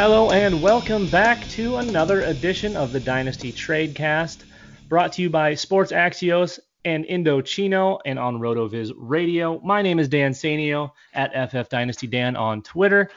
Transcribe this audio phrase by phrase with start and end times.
[0.00, 4.44] Hello and welcome back to another edition of the Dynasty Tradecast,
[4.88, 9.60] brought to you by Sports Axios and Indochino and on RotoViz Radio.
[9.60, 13.10] My name is Dan Sanio at FF Dynasty Dan on Twitter,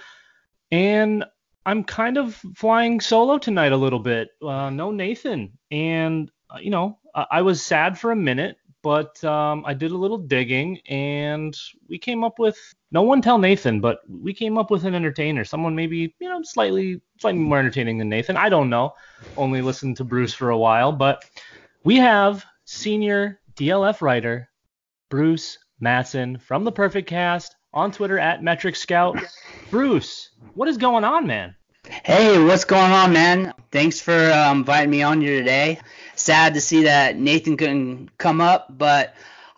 [0.73, 1.23] and
[1.66, 4.31] I'm kind of flying solo tonight a little bit.
[4.41, 9.23] Uh, no Nathan, and uh, you know I-, I was sad for a minute, but
[9.23, 11.57] um, I did a little digging and
[11.88, 12.57] we came up with
[12.93, 16.41] no one tell Nathan, but we came up with an entertainer, someone maybe you know
[16.43, 18.37] slightly slightly more entertaining than Nathan.
[18.37, 18.93] I don't know,
[19.35, 21.25] only listened to Bruce for a while, but
[21.83, 24.47] we have senior DLF writer
[25.09, 29.19] Bruce Matson from the Perfect Cast on Twitter at Metric Scout.
[29.71, 31.55] Bruce, what is going on, man?
[32.05, 33.53] Hey, what's going on, man?
[33.71, 35.79] Thanks for uh, inviting me on here today.
[36.15, 39.15] Sad to see that Nathan couldn't come up, but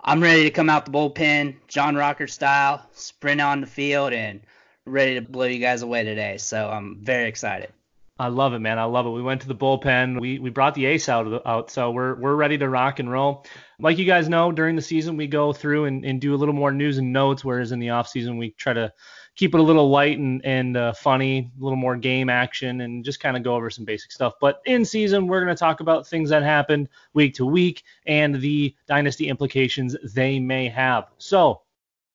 [0.07, 4.41] I'm ready to come out the bullpen, John Rocker style, sprint on the field, and
[4.85, 6.37] ready to blow you guys away today.
[6.37, 7.71] So I'm very excited.
[8.19, 8.77] I love it, man.
[8.77, 9.09] I love it.
[9.09, 10.21] We went to the bullpen.
[10.21, 13.11] We we brought the ace out the, out, so we're we're ready to rock and
[13.11, 13.47] roll.
[13.79, 16.53] Like you guys know, during the season we go through and, and do a little
[16.53, 18.93] more news and notes, whereas in the off season we try to
[19.35, 23.03] keep it a little light and and uh, funny, a little more game action, and
[23.03, 24.33] just kind of go over some basic stuff.
[24.39, 28.35] But in season, we're going to talk about things that happened week to week and
[28.35, 31.09] the dynasty implications they may have.
[31.17, 31.61] So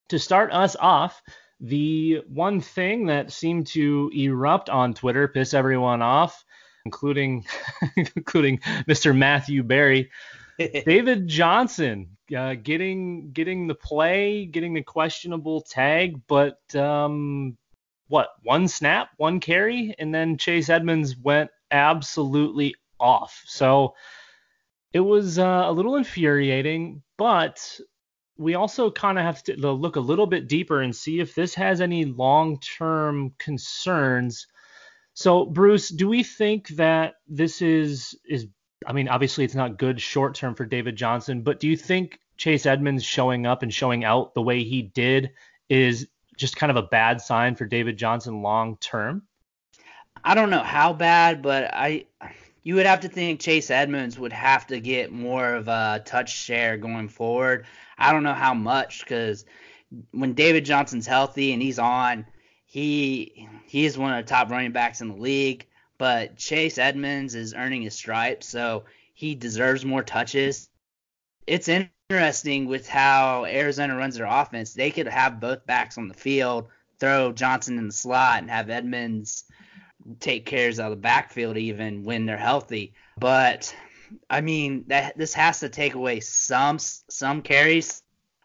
[0.09, 1.21] to start us off,
[1.59, 6.43] the one thing that seemed to erupt on Twitter, piss everyone off,
[6.85, 7.45] including
[8.15, 9.15] including Mr.
[9.15, 10.09] Matthew Berry,
[10.57, 17.57] David Johnson uh, getting getting the play, getting the questionable tag, but um,
[18.07, 23.41] what one snap, one carry, and then Chase Edmonds went absolutely off.
[23.45, 23.95] So
[24.93, 27.79] it was uh, a little infuriating, but
[28.37, 31.53] we also kind of have to look a little bit deeper and see if this
[31.55, 34.47] has any long-term concerns.
[35.13, 38.47] So, Bruce, do we think that this is is
[38.85, 42.19] I mean, obviously it's not good short term for David Johnson, but do you think
[42.37, 45.31] Chase Edmonds showing up and showing out the way he did
[45.69, 46.07] is
[46.37, 49.23] just kind of a bad sign for David Johnson long term?
[50.23, 52.05] I don't know how bad, but I
[52.63, 56.35] you would have to think Chase Edmonds would have to get more of a touch
[56.35, 57.65] share going forward.
[57.97, 59.45] I don't know how much because
[60.11, 62.25] when David Johnson's healthy and he's on,
[62.65, 65.67] he he is one of the top running backs in the league.
[66.01, 70.67] But Chase Edmonds is earning his stripes, so he deserves more touches.
[71.45, 74.73] It's interesting with how Arizona runs their offense.
[74.73, 76.69] They could have both backs on the field,
[76.99, 79.43] throw Johnson in the slot, and have Edmonds
[80.19, 82.95] take cares of the backfield even when they're healthy.
[83.19, 83.75] But
[84.27, 88.01] I mean, that this has to take away some some carries,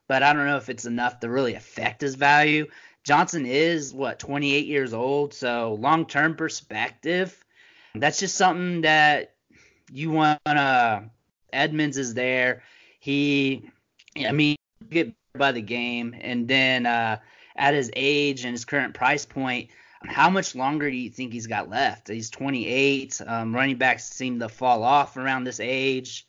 [0.08, 2.66] but I don't know if it's enough to really affect his value.
[3.02, 7.42] Johnson is what 28 years old, so long-term perspective,
[8.00, 9.34] that's just something that
[9.92, 11.10] you want to
[11.52, 12.62] Edmonds is there.
[13.00, 13.70] He
[14.16, 14.56] I mean,
[14.90, 17.18] get by the game and then uh
[17.56, 19.70] at his age and his current price point,
[20.04, 22.08] how much longer do you think he's got left?
[22.08, 23.20] He's 28.
[23.26, 26.26] Um, running backs seem to fall off around this age.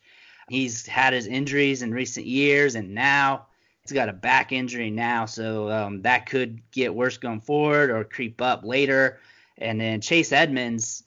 [0.48, 3.46] He's had his injuries in recent years, and now
[3.82, 8.04] he's got a back injury now, so um, that could get worse going forward or
[8.04, 9.20] creep up later.
[9.58, 11.04] And then Chase Edmonds,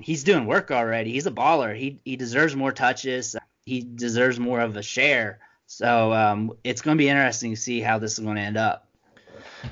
[0.00, 1.12] he's doing work already.
[1.12, 1.76] He's a baller.
[1.76, 3.36] He he deserves more touches.
[3.64, 5.40] He deserves more of a share.
[5.66, 8.56] So um, it's going to be interesting to see how this is going to end
[8.56, 8.88] up.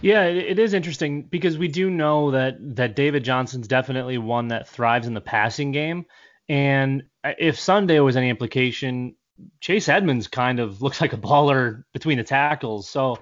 [0.02, 4.68] Yeah, it is interesting because we do know that that David Johnson's definitely one that
[4.68, 6.06] thrives in the passing game,
[6.48, 9.14] and if Sunday was any implication,
[9.60, 12.88] Chase Edmonds kind of looks like a baller between the tackles.
[12.88, 13.18] So,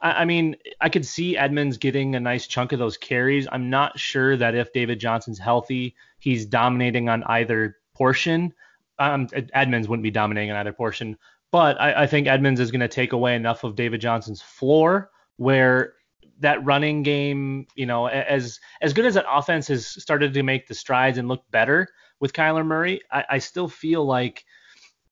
[0.00, 3.46] I, I mean, I could see Edmonds getting a nice chunk of those carries.
[3.50, 8.52] I'm not sure that if David Johnson's healthy, he's dominating on either portion.
[8.98, 11.16] Um, Edmonds wouldn't be dominating on either portion,
[11.52, 15.10] but I, I think Edmonds is going to take away enough of David Johnson's floor
[15.36, 15.94] where
[16.40, 20.66] that running game, you know, as as good as that offense has started to make
[20.66, 21.88] the strides and look better
[22.20, 24.44] with Kyler Murray, I, I still feel like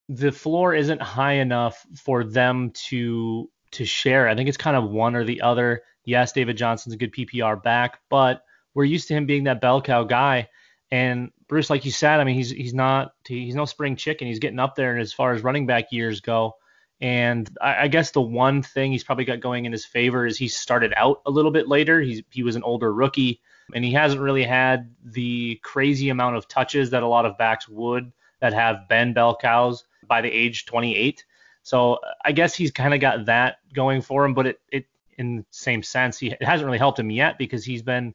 [0.08, 4.28] the floor isn't high enough for them to to share.
[4.28, 5.82] I think it's kind of one or the other.
[6.04, 9.82] Yes, David Johnson's a good PPR back, but we're used to him being that bell
[9.82, 10.48] cow guy.
[10.90, 14.28] And Bruce, like you said, I mean, he's he's not he's no spring chicken.
[14.28, 16.54] He's getting up there, and as far as running back years go,
[17.00, 20.38] and I, I, guess the one thing he's probably got going in his favor is
[20.38, 22.00] he started out a little bit later.
[22.00, 23.40] He's, he was an older rookie,
[23.74, 27.68] and he hasn't really had the crazy amount of touches that a lot of backs
[27.68, 31.24] would that have been bell cows by the age 28.
[31.66, 34.86] So I guess he's kind of got that going for him, but it, it
[35.18, 38.14] in the same sense, he, it hasn't really helped him yet because he's been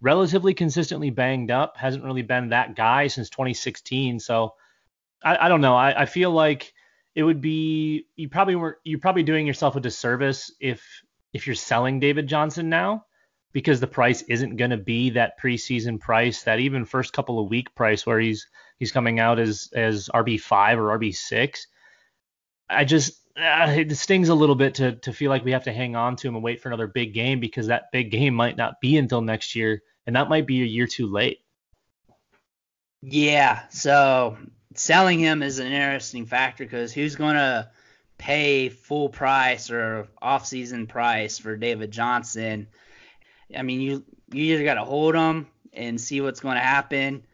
[0.00, 4.20] relatively consistently banged up, hasn't really been that guy since 2016.
[4.20, 4.54] So
[5.22, 5.76] I, I don't know.
[5.76, 6.72] I, I feel like–
[7.16, 10.86] it would be you probably were you're probably doing yourself a disservice if
[11.32, 13.06] if you're selling David Johnson now
[13.52, 17.48] because the price isn't going to be that preseason price, that even first couple of
[17.48, 18.46] week price where he's
[18.78, 21.66] he's coming out as as RB five or RB six.
[22.68, 25.72] I just uh, it stings a little bit to to feel like we have to
[25.72, 28.56] hang on to him and wait for another big game because that big game might
[28.56, 31.40] not be until next year, and that might be a year too late.
[33.02, 34.38] Yeah, so
[34.74, 37.70] selling him is an interesting factor because who's going to
[38.18, 42.68] pay full price or off-season price for David Johnson?
[43.56, 47.25] I mean, you you either got to hold him and see what's going to happen,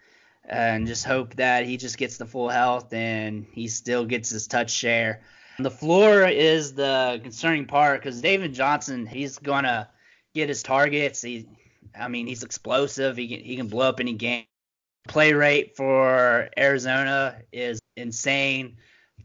[0.49, 4.31] Uh, and just hope that he just gets the full health and he still gets
[4.31, 5.23] his touch share.
[5.59, 9.89] The floor is the concerning part because David Johnson, he's going to
[10.35, 11.23] get his targets.
[11.23, 11.47] He,
[11.99, 13.17] I mean, he's explosive.
[13.17, 14.45] He can, he can blow up any game
[15.09, 18.77] play rate for Arizona is insane.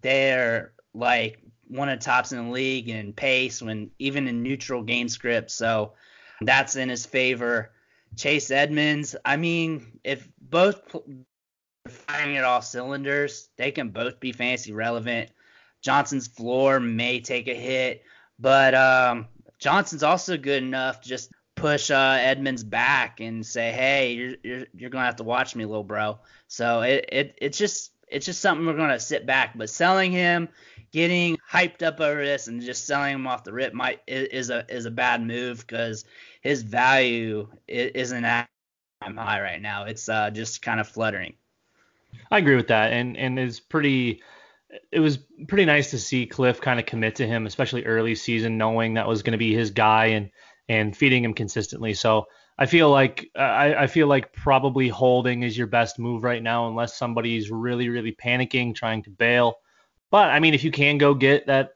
[0.02, 4.84] They're like one of the tops in the league in pace when even in neutral
[4.84, 5.52] game script.
[5.52, 5.94] So
[6.42, 7.72] that's in his favor.
[8.18, 11.02] Chase Edmonds, I mean, if both are
[11.90, 15.32] firing at all cylinders, they can both be fantasy relevant.
[15.82, 18.04] Johnson's floor may take a hit,
[18.40, 19.28] but um,
[19.60, 24.66] Johnson's also good enough to just push uh, Edmonds back and say, "Hey, you're you're,
[24.74, 28.42] you're gonna have to watch me, little bro." So it, it it's just it's just
[28.42, 29.58] something we're gonna sit back.
[29.58, 30.50] But selling him,
[30.92, 34.66] getting hyped up over this, and just selling him off the rip might is a
[34.74, 36.06] is a bad move because
[36.42, 38.48] his value isn't at
[39.02, 39.86] high right now.
[39.86, 41.36] It's uh, just kind of fluttering.
[42.32, 44.22] I agree with that, and and it's pretty.
[44.92, 48.58] It was pretty nice to see Kliff kind of commit to him, especially early season,
[48.58, 50.30] knowing that was going to be his guy and
[50.70, 51.94] and feeding him consistently.
[51.94, 52.28] So
[52.60, 56.68] I feel like I, I, feel like probably holding is your best move right now,
[56.68, 59.60] unless somebody's really really panicking trying to bail.
[60.10, 61.74] But I mean, if you can go get that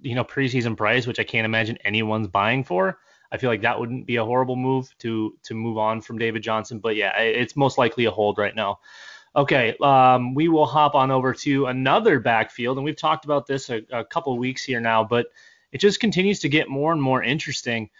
[0.00, 2.98] you know preseason price, which I can't imagine anyone's buying for,
[3.30, 6.42] I feel like that wouldn't be a horrible move to to move on from David
[6.42, 6.80] Johnson.
[6.80, 8.80] But yeah, it's most likely a hold right now.
[9.36, 13.70] Okay, um, we will hop on over to another backfield, and we've talked about this
[13.70, 15.26] a, a couple weeks here now, but
[15.72, 17.90] it just continues to get more and more interesting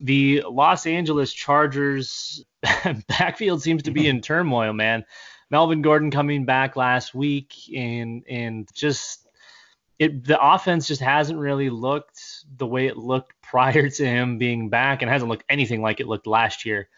[0.00, 2.44] the Los Angeles Chargers
[3.08, 5.04] backfield seems to be in turmoil, man.
[5.50, 9.26] Melvin Gordon coming back last week and and just
[9.98, 12.20] it the offense just hasn't really looked
[12.56, 16.08] the way it looked prior to him being back and hasn't looked anything like it
[16.08, 16.88] looked last year.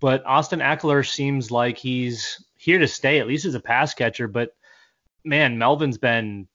[0.00, 4.28] But Austin Ekeler seems like he's here to stay, at least as a pass catcher.
[4.28, 4.50] But
[5.24, 6.48] man, Melvin's been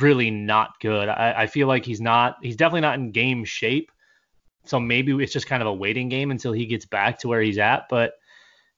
[0.00, 1.08] really not good.
[1.08, 3.92] I, I feel like he's not he's definitely not in game shape.
[4.64, 7.40] So maybe it's just kind of a waiting game until he gets back to where
[7.40, 7.86] he's at.
[7.88, 8.14] But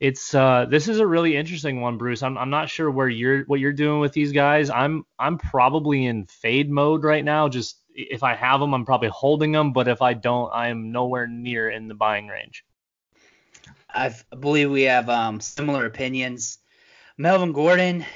[0.01, 2.23] it's uh, this is a really interesting one, Bruce.
[2.23, 4.71] I'm I'm not sure where you're what you're doing with these guys.
[4.71, 7.49] I'm I'm probably in fade mode right now.
[7.49, 9.73] Just if I have them, I'm probably holding them.
[9.73, 12.65] But if I don't, I am nowhere near in the buying range.
[13.89, 16.59] I believe we have um, similar opinions.
[17.19, 18.07] Melvin Gordon,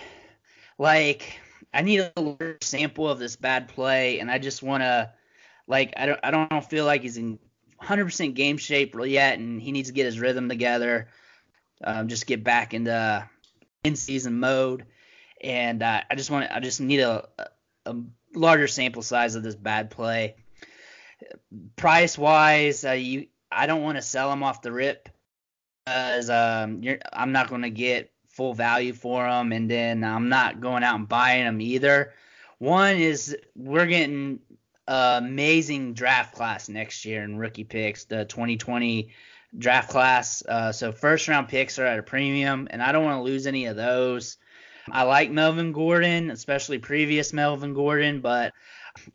[0.78, 1.38] like
[1.76, 5.12] I need a sample of this bad play, and I just want to,
[5.66, 7.38] like, I don't, I don't feel like he's in
[7.82, 11.08] 100% game shape yet, and he needs to get his rhythm together,
[11.84, 13.28] um, just get back into
[13.84, 14.86] in-season mode,
[15.42, 17.28] and uh, I just want, I just need a,
[17.84, 17.94] a
[18.34, 20.36] larger sample size of this bad play.
[21.76, 25.08] Price wise, uh, you, I don't want to sell him off the rip,
[25.84, 30.60] because um, I'm not going to get full value for them, and then I'm not
[30.60, 32.12] going out and buying them either.
[32.58, 34.40] One is we're getting
[34.88, 39.10] amazing draft class next year in rookie picks, the 2020
[39.56, 40.42] draft class.
[40.46, 43.46] Uh, so first round picks are at a premium, and I don't want to lose
[43.46, 44.38] any of those.
[44.90, 48.52] I like Melvin Gordon, especially previous Melvin Gordon, but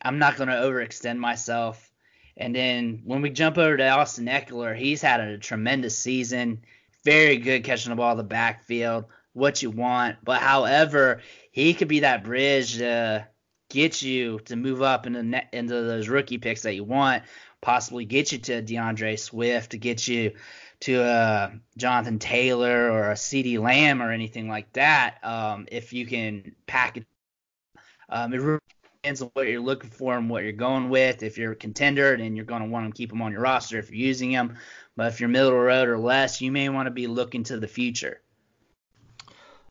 [0.02, 1.90] I'm not going to overextend myself.
[2.36, 6.62] And then when we jump over to Austin Ekeler, he's had a tremendous season
[7.04, 10.18] very good catching the ball in the backfield, what you want.
[10.24, 12.80] But however, he could be that bridge
[13.72, 17.24] get you to move up into into those rookie picks that you want,
[17.62, 20.32] possibly get you to D'Andre Swift, to get you
[20.80, 25.24] to uh, Jonathan Taylor or a CeeDee Lamb or anything like that.
[25.24, 27.06] Um, if you can pack it,
[28.10, 31.22] um, it really depends on what you're looking for and what you're going with.
[31.22, 33.78] If you're a contender, then you're going to want to keep them on your roster
[33.78, 34.58] if you're using them.
[34.96, 37.68] But if you're middle road or less, you may want to be looking to the
[37.68, 38.20] future.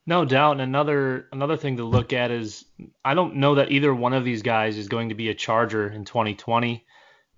[0.05, 0.53] No doubt.
[0.53, 2.65] And another another thing to look at is
[3.05, 5.87] I don't know that either one of these guys is going to be a Charger
[5.87, 6.85] in 2020.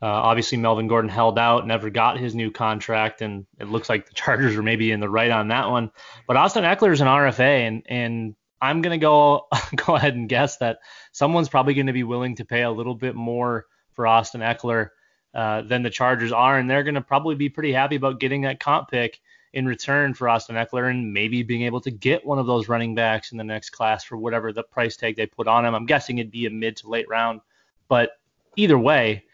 [0.02, 4.08] Uh, obviously, Melvin Gordon held out, never got his new contract, and it looks like
[4.08, 5.92] the Chargers are maybe in the right on that one.
[6.28, 10.58] But Austin Ekeler is an RFA, and and I'm gonna go go ahead and guess
[10.58, 10.80] that
[11.12, 14.90] someone's probably going to be willing to pay a little bit more for Austin Ekeler
[15.34, 18.42] uh, than the Chargers are, and they're going to probably be pretty happy about getting
[18.42, 19.20] that comp pick
[19.54, 22.96] in return for Austin Ekeler and maybe being able to get one of those running
[22.96, 25.76] backs in the next class for whatever the price tag they put on him.
[25.76, 27.42] I'm guessing it'd be a mid to late round,
[27.88, 28.18] but
[28.56, 29.26] either way,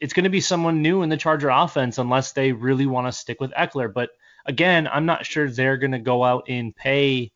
[0.00, 3.12] it's going to be someone new in the Charger offense unless they really want to
[3.12, 3.92] stick with Ekeler.
[3.92, 4.10] But
[4.46, 7.30] again, I'm not sure they're going to go out and pay,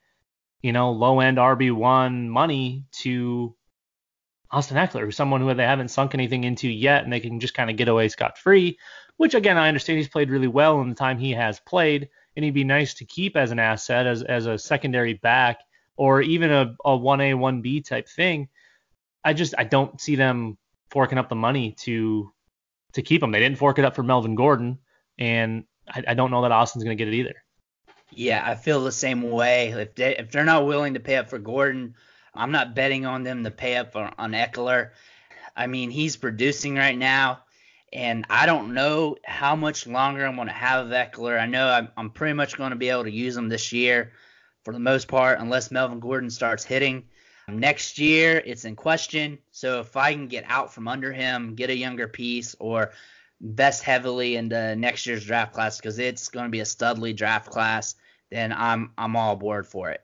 [0.63, 3.55] you know, low end RB1 money to
[4.51, 7.55] Austin Ekeler, who's someone who they haven't sunk anything into yet, and they can just
[7.55, 8.79] kind of get away scot free.
[9.17, 12.45] Which again, I understand he's played really well in the time he has played, and
[12.45, 15.61] he'd be nice to keep as an asset, as as a secondary back,
[15.97, 18.49] or even a a one A one B type thing.
[19.25, 20.59] I just I don't see them
[20.91, 22.33] forking up the money to
[22.93, 23.33] to keep him.
[23.33, 24.79] They didn't fork it up for Melvin Gordon,
[25.19, 27.35] and I, I don't know that Austin's going to get it either.
[28.11, 29.71] Yeah, I feel the same way.
[29.71, 31.95] If they if they're not willing to pay up for Gordon,
[32.35, 34.91] I'm not betting on them to pay up on, on Ekeler.
[35.57, 37.41] I mean, he's producing right now,
[37.97, 41.41] and I don't know how much longer I'm going to have Ekeler.
[41.41, 44.13] I know I'm, I'm pretty much going to be able to use him this year
[44.65, 47.05] for the most part, unless Melvin Gordon starts hitting.
[47.49, 49.39] Next year, it's in question.
[49.51, 52.93] So if I can get out from under him, get a younger piece, or
[53.41, 57.51] invest heavily into next year's draft class because it's going to be a studly draft
[57.51, 57.95] class,
[58.31, 60.03] then I'm I'm all aboard for it.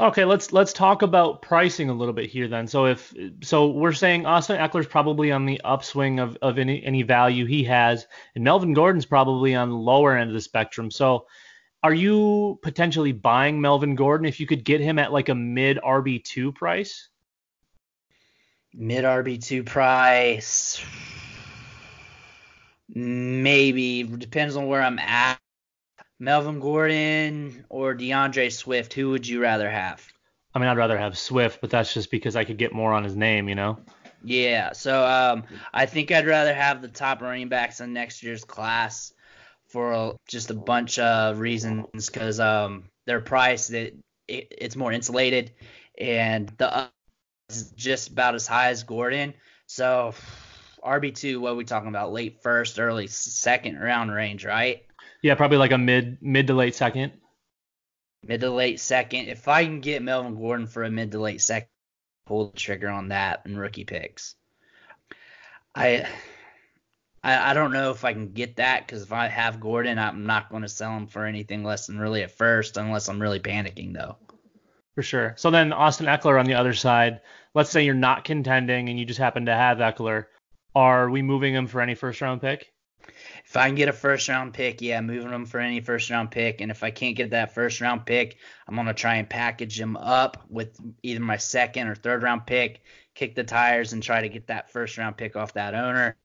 [0.00, 2.66] Okay, let's let's talk about pricing a little bit here then.
[2.66, 7.02] So if so, we're saying Austin Ekeler's probably on the upswing of, of any any
[7.02, 10.90] value he has, and Melvin Gordon's probably on the lower end of the spectrum.
[10.90, 11.26] So
[11.82, 15.76] are you potentially buying Melvin Gordon if you could get him at like a mid
[15.76, 17.10] RB two price?
[18.72, 20.82] Mid RB two price,
[22.88, 25.39] maybe depends on where I'm at.
[26.20, 30.06] Melvin Gordon or D'Andre Swift, who would you rather have?
[30.54, 33.04] I mean, I'd rather have Swift, but that's just because I could get more on
[33.04, 33.78] his name, you know.
[34.22, 38.44] Yeah, so um, I think I'd rather have the top running backs in next year's
[38.44, 39.14] class
[39.68, 43.94] for just a bunch of reasons because um, their price that
[44.28, 45.52] it, it's more insulated
[45.96, 46.90] and the
[47.48, 49.32] is just about as high as Gordon.
[49.66, 50.14] So
[50.84, 52.12] RB two, what are we talking about?
[52.12, 54.84] Late first, early second round range, right?
[55.22, 57.12] Yeah, probably like a mid mid to late second.
[58.26, 59.28] Mid to late second.
[59.28, 61.68] If I can get Melvin Gordon for a mid to late second,
[62.26, 64.34] pull the trigger on that and rookie picks.
[65.74, 66.06] I
[67.22, 70.24] I, I don't know if I can get that because if I have Gordon, I'm
[70.24, 73.40] not going to sell him for anything less than really at first, unless I'm really
[73.40, 74.16] panicking though.
[74.94, 75.34] For sure.
[75.36, 77.20] So then Austin Ekeler on the other side.
[77.54, 80.26] Let's say you're not contending and you just happen to have Ekeler.
[80.74, 82.72] Are we moving him for any first round pick?
[83.50, 86.30] If I can get a first round pick, yeah, moving them for any first round
[86.30, 86.60] pick.
[86.60, 89.96] And if I can't get that first round pick, I'm gonna try and package them
[89.96, 92.82] up with either my second or third round pick,
[93.14, 96.16] kick the tires, and try to get that first round pick off that owner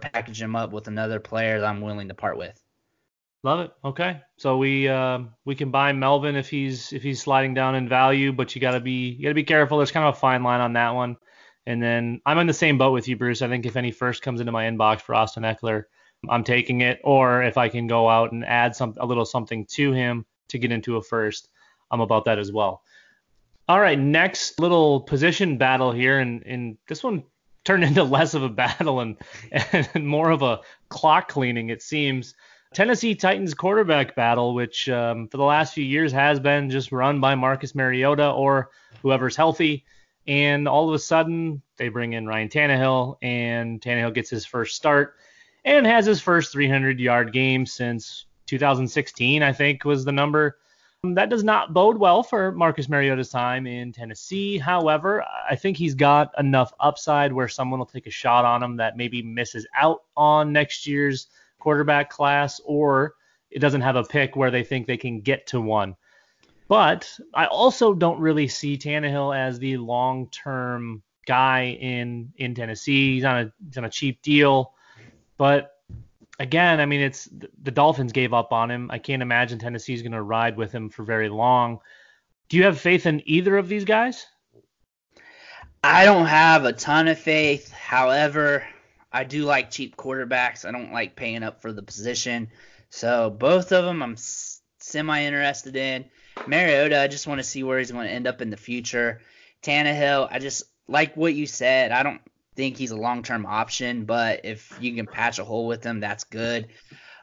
[0.00, 2.60] package them up with another player that I'm willing to part with.
[3.42, 3.72] Love it.
[3.84, 7.88] Okay, so we uh, we can buy Melvin if he's if he's sliding down in
[7.88, 9.76] value, but you gotta be you gotta be careful.
[9.78, 11.16] There's kind of a fine line on that one.
[11.66, 13.42] And then I'm in the same boat with you, Bruce.
[13.42, 15.84] I think if any first comes into my inbox for Austin Ekeler,
[16.30, 17.00] I'm taking it.
[17.04, 20.58] Or if I can go out and add some a little something to him to
[20.58, 21.48] get into a first,
[21.90, 22.82] I'm about that as well.
[23.68, 27.24] All right, next little position battle here, and, and this one
[27.64, 29.16] turned into less of a battle and,
[29.52, 32.34] and more of a clock cleaning, it seems.
[32.74, 37.20] Tennessee Titans quarterback battle, which um, for the last few years has been just run
[37.20, 39.84] by Marcus Mariota or whoever's healthy.
[40.26, 44.74] And all of a sudden, they bring in Ryan Tannehill, and Tannehill gets his first
[44.74, 45.16] start
[45.64, 50.58] and has his first 300 yard game since 2016, I think was the number.
[51.02, 54.56] That does not bode well for Marcus Mariota's time in Tennessee.
[54.56, 58.76] However, I think he's got enough upside where someone will take a shot on him
[58.76, 61.26] that maybe misses out on next year's
[61.58, 63.14] quarterback class or
[63.50, 65.94] it doesn't have a pick where they think they can get to one.
[66.68, 73.14] But I also don't really see Tannehill as the long-term guy in in Tennessee.
[73.14, 74.72] He's on a he's on a cheap deal,
[75.36, 75.72] but
[76.38, 77.28] again, I mean, it's
[77.62, 78.90] the Dolphins gave up on him.
[78.90, 81.80] I can't imagine Tennessee's going to ride with him for very long.
[82.48, 84.26] Do you have faith in either of these guys?
[85.82, 87.70] I don't have a ton of faith.
[87.70, 88.66] However,
[89.12, 90.64] I do like cheap quarterbacks.
[90.64, 92.48] I don't like paying up for the position.
[92.90, 94.16] So both of them I'm
[94.78, 96.06] semi interested in.
[96.46, 99.20] Mariota, I just want to see where he's going to end up in the future.
[99.62, 101.92] Tannehill, I just like what you said.
[101.92, 102.20] I don't
[102.56, 106.00] think he's a long term option, but if you can patch a hole with him,
[106.00, 106.68] that's good.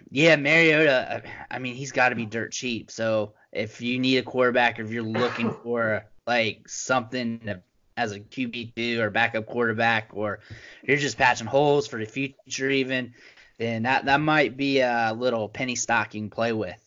[0.10, 2.92] Yeah, Mariota, uh, I mean, he's got to be dirt cheap.
[2.92, 7.62] So if you need a quarterback, if you're looking for like something
[7.98, 10.40] as a QB two or backup quarterback, or
[10.84, 13.14] you're just patching holes for the future, even,
[13.58, 16.80] then that that might be a little penny stocking play with.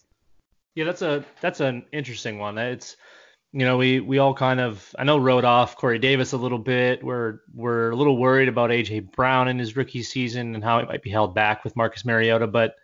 [0.74, 2.58] Yeah, that's a that's an interesting one.
[2.58, 2.96] It's
[3.54, 6.58] you know, we we all kind of I know wrote off Corey Davis a little
[6.58, 7.04] bit.
[7.04, 10.86] We're we're a little worried about AJ Brown in his rookie season and how he
[10.86, 12.74] might be held back with Marcus Mariota, but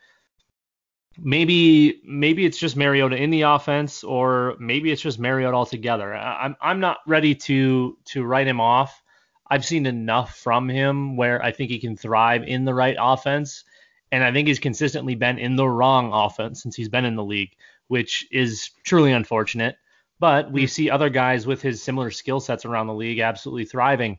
[1.19, 6.15] maybe maybe it's just Mariota in the offense or maybe it's just Mariota altogether.
[6.15, 9.03] I'm I'm not ready to to write him off.
[9.51, 13.65] I've seen enough from him where I think he can thrive in the right offense
[14.13, 17.25] and I think he's consistently been in the wrong offense since he's been in the
[17.25, 17.57] league,
[17.89, 19.77] which is truly unfortunate.
[20.21, 24.19] But we see other guys with his similar skill sets around the league absolutely thriving.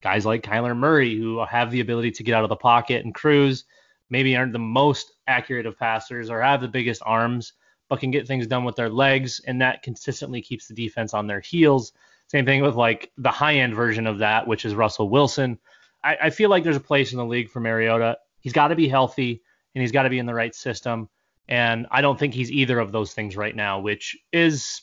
[0.00, 3.14] Guys like Kyler Murray, who have the ability to get out of the pocket and
[3.14, 3.64] cruise,
[4.08, 7.52] maybe aren't the most accurate of passers or have the biggest arms,
[7.88, 11.26] but can get things done with their legs, and that consistently keeps the defense on
[11.26, 11.92] their heels.
[12.28, 15.58] Same thing with like the high end version of that, which is Russell Wilson.
[16.02, 18.16] I, I feel like there's a place in the league for Mariota.
[18.40, 19.42] He's got to be healthy
[19.74, 21.10] and he's got to be in the right system.
[21.48, 24.80] And I don't think he's either of those things right now, which is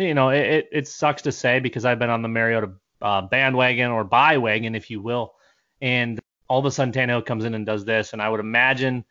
[0.00, 3.90] you know, it, it sucks to say because I've been on the Mariota uh, bandwagon
[3.90, 5.34] or buy wagon, if you will,
[5.80, 9.04] and all of a sudden Tannehill comes in and does this, and I would imagine,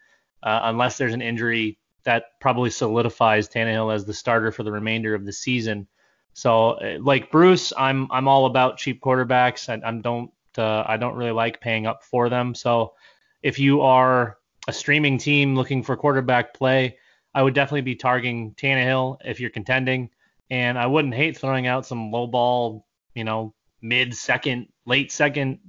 [0.43, 5.13] uh, unless there's an injury, that probably solidifies Tannehill as the starter for the remainder
[5.13, 5.87] of the season.
[6.33, 9.69] So, uh, like Bruce, I'm I'm all about cheap quarterbacks.
[9.69, 12.55] I, I don't uh, I don't really like paying up for them.
[12.55, 12.93] So,
[13.41, 16.97] if you are a streaming team looking for quarterback play,
[17.33, 20.09] I would definitely be targeting Tannehill if you're contending.
[20.49, 25.59] And I wouldn't hate throwing out some low ball, you know, mid second, late second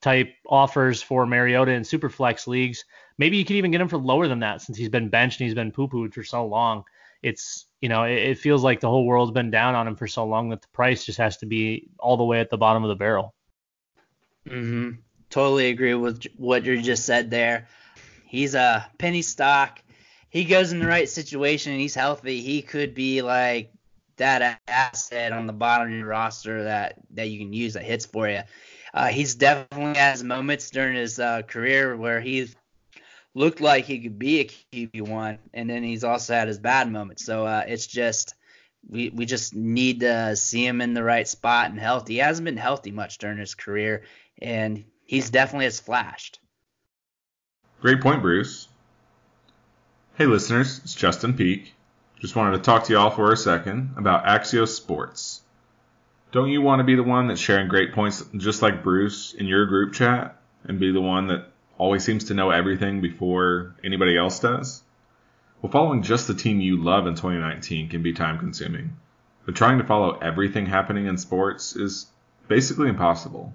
[0.00, 2.84] type offers for Mariota in super flex leagues.
[3.18, 5.46] Maybe you could even get him for lower than that since he's been benched and
[5.46, 6.84] he's been poo pooed for so long.
[7.22, 10.06] It's, you know, it, it, feels like the whole world's been down on him for
[10.06, 12.84] so long that the price just has to be all the way at the bottom
[12.84, 13.34] of the barrel.
[14.46, 15.00] Mm-hmm.
[15.30, 17.66] Totally agree with what you just said there.
[18.24, 19.82] He's a penny stock.
[20.30, 22.40] He goes in the right situation and he's healthy.
[22.40, 23.72] He could be like
[24.18, 28.06] that asset on the bottom of your roster that that you can use that hits
[28.06, 28.40] for you.
[28.94, 32.48] Uh, he's definitely has moments during his uh, career where he
[33.34, 36.90] looked like he could be a QB one, and then he's also had his bad
[36.90, 37.24] moments.
[37.24, 38.34] So uh, it's just
[38.88, 42.14] we we just need to see him in the right spot and healthy.
[42.14, 44.04] He hasn't been healthy much during his career,
[44.40, 46.40] and he's definitely has flashed.
[47.80, 48.68] Great point, Bruce.
[50.16, 51.74] Hey, listeners, it's Justin Peak.
[52.20, 55.40] Just wanted to talk to y'all for a second about Axios Sports.
[56.32, 59.46] Don't you want to be the one that's sharing great points just like Bruce in
[59.46, 61.46] your group chat and be the one that
[61.78, 64.82] always seems to know everything before anybody else does?
[65.62, 68.96] Well, following just the team you love in 2019 can be time consuming,
[69.46, 72.06] but trying to follow everything happening in sports is
[72.48, 73.54] basically impossible.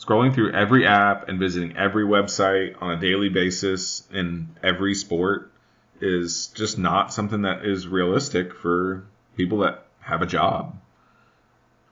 [0.00, 5.51] Scrolling through every app and visiting every website on a daily basis in every sport
[6.02, 10.76] is just not something that is realistic for people that have a job.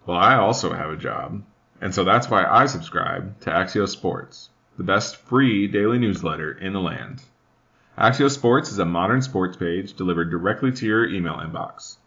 [0.05, 1.45] Well, I also have a job,
[1.81, 6.73] and so that's why I subscribe to Axios Sports, the best free daily newsletter in
[6.73, 7.23] the land.
[7.97, 11.99] Axios Sports is a modern sports page delivered directly to your email inbox.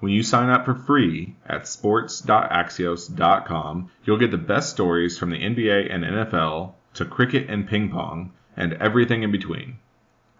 [0.00, 5.42] When you sign up for free at sports.axios.com, you'll get the best stories from the
[5.42, 9.78] NBA and NFL to cricket and ping pong and everything in between.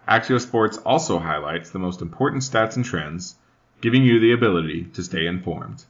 [0.09, 3.35] Axios Sports also highlights the most important stats and trends,
[3.79, 5.85] giving you the ability to stay informed.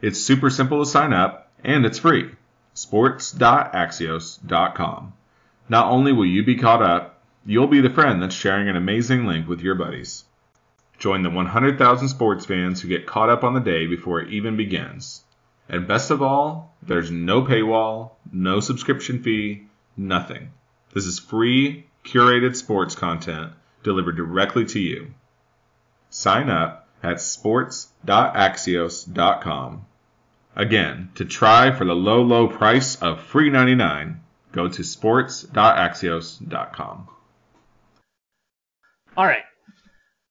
[0.00, 2.30] It's super simple to sign up, and it's free.
[2.74, 5.12] Sports.axios.com.
[5.68, 9.26] Not only will you be caught up, you'll be the friend that's sharing an amazing
[9.26, 10.22] link with your buddies.
[10.98, 14.56] Join the 100,000 sports fans who get caught up on the day before it even
[14.56, 15.24] begins.
[15.68, 20.52] And best of all, there's no paywall, no subscription fee, nothing.
[20.94, 25.12] This is free curated sports content delivered directly to you.
[26.10, 29.86] Sign up at sports.axios.com.
[30.54, 34.20] Again, to try for the low, low price of free 99,
[34.52, 37.08] go to sports.axios.com.
[39.16, 39.44] All right.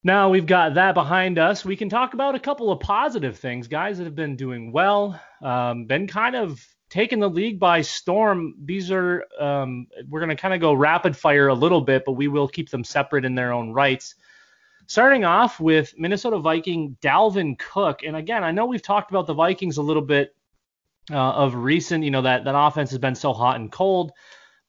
[0.04, 1.66] Now we've got that behind us.
[1.66, 5.20] We can talk about a couple of positive things, guys that have been doing well,
[5.42, 6.64] um, been kind of
[6.96, 8.56] taking the league by storm.
[8.64, 12.14] These are um, we're going to kind of go rapid fire a little bit, but
[12.14, 14.16] we will keep them separate in their own rights.
[14.88, 19.34] Starting off with Minnesota Viking Dalvin Cook, and again, I know we've talked about the
[19.34, 20.38] Vikings a little bit
[21.12, 22.06] uh, of recent.
[22.06, 24.14] You know that that offense has been so hot and cold,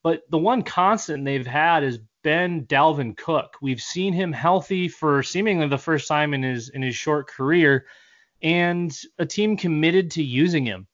[0.03, 3.57] but the one constant they've had is been Dalvin Cook.
[3.62, 7.87] We've seen him healthy for seemingly the first time in his in his short career,
[8.43, 10.89] and a team committed to using him.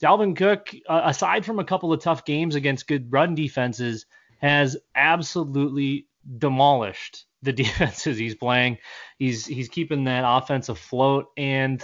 [0.00, 4.06] Dalvin Cook, uh, aside from a couple of tough games against good run defenses,
[4.40, 6.06] has absolutely
[6.38, 8.78] demolished the defenses he's playing.
[9.18, 11.82] He's he's keeping that offense afloat, and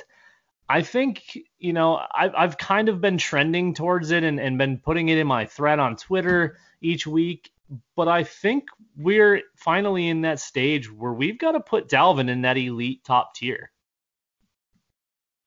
[0.68, 4.78] I think you know I've I've kind of been trending towards it and, and been
[4.78, 7.50] putting it in my thread on Twitter each week.
[7.96, 8.64] But I think
[8.98, 13.34] we're finally in that stage where we've got to put Dalvin in that elite top
[13.34, 13.72] tier.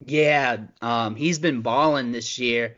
[0.04, 2.78] Yeah, um, he's been balling this year.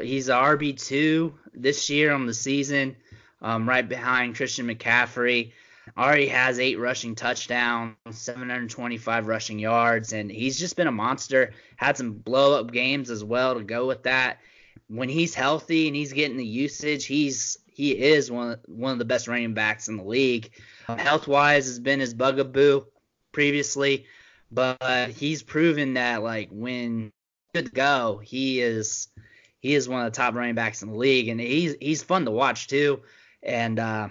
[0.00, 2.96] He's a RB two this year on the season,
[3.42, 5.52] um, right behind Christian McCaffrey.
[5.96, 11.52] Already has eight rushing touchdowns, 725 rushing yards, and he's just been a monster.
[11.76, 14.38] Had some blow up games as well to go with that.
[14.88, 18.98] When he's healthy and he's getting the usage, he's he is one of, one of
[18.98, 20.50] the best running backs in the league.
[20.86, 22.82] Health wise has been his bugaboo
[23.32, 24.06] previously
[24.50, 27.12] but he's proven that like when
[27.54, 29.08] good to go, he is
[29.60, 32.24] he is one of the top running backs in the league, and he's he's fun
[32.24, 33.02] to watch too.
[33.42, 34.08] And uh,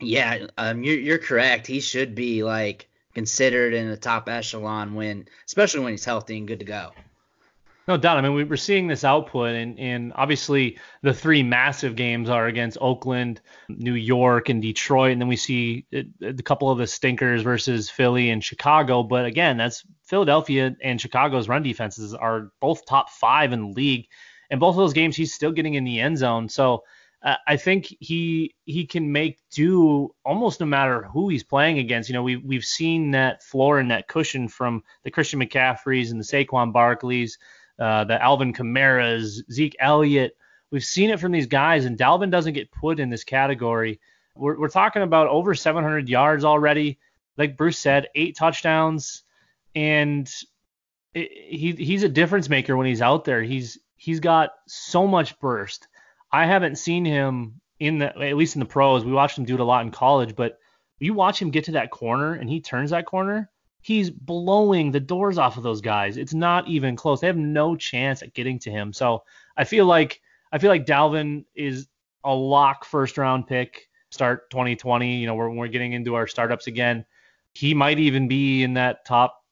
[0.00, 1.66] yeah, um, you're you're correct.
[1.66, 6.48] He should be like considered in the top echelon when, especially when he's healthy and
[6.48, 6.90] good to go.
[7.86, 8.16] No doubt.
[8.16, 12.46] I mean, we are seeing this output, and, and obviously the three massive games are
[12.46, 16.86] against Oakland, New York, and Detroit, and then we see a, a couple of the
[16.86, 19.02] stinkers versus Philly and Chicago.
[19.02, 24.06] But again, that's Philadelphia and Chicago's run defenses are both top five in the league,
[24.48, 26.48] and both of those games he's still getting in the end zone.
[26.48, 26.84] So
[27.22, 32.08] uh, I think he he can make do almost no matter who he's playing against.
[32.08, 36.18] You know, we we've seen that floor and that cushion from the Christian McCaffreys and
[36.18, 37.32] the Saquon Barkleys
[37.78, 40.36] uh, the Alvin Kamara's, Zeke Elliott.
[40.70, 44.00] We've seen it from these guys, and Dalvin doesn't get put in this category.
[44.36, 46.98] We're, we're talking about over 700 yards already.
[47.36, 49.24] Like Bruce said, eight touchdowns,
[49.74, 50.30] and
[51.14, 53.42] it, he he's a difference maker when he's out there.
[53.42, 55.88] He's he's got so much burst.
[56.30, 59.04] I haven't seen him in the at least in the pros.
[59.04, 60.58] We watched him do it a lot in college, but
[60.98, 63.50] you watch him get to that corner and he turns that corner
[63.84, 66.16] he's blowing the doors off of those guys.
[66.16, 67.20] It's not even close.
[67.20, 68.94] They have no chance at getting to him.
[68.94, 69.24] So
[69.58, 71.86] I feel like I feel like Dalvin is
[72.24, 73.90] a lock first round pick.
[74.10, 75.18] Start 2020.
[75.18, 77.04] You know, we're we're getting into our startups again.
[77.52, 79.44] He might even be in that top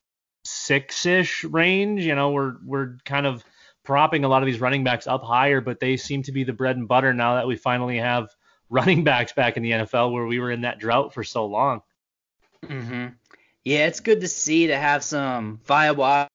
[0.44, 2.02] six ish range.
[2.02, 3.44] You know, we're we're kind of
[3.84, 6.54] propping a lot of these running backs up higher, but they seem to be the
[6.54, 8.30] bread and butter now that we finally have
[8.70, 11.82] running backs back in the NFL where we were in that drought for so long.
[12.66, 13.08] hmm
[13.64, 16.26] Yeah, it's good to see to have some viable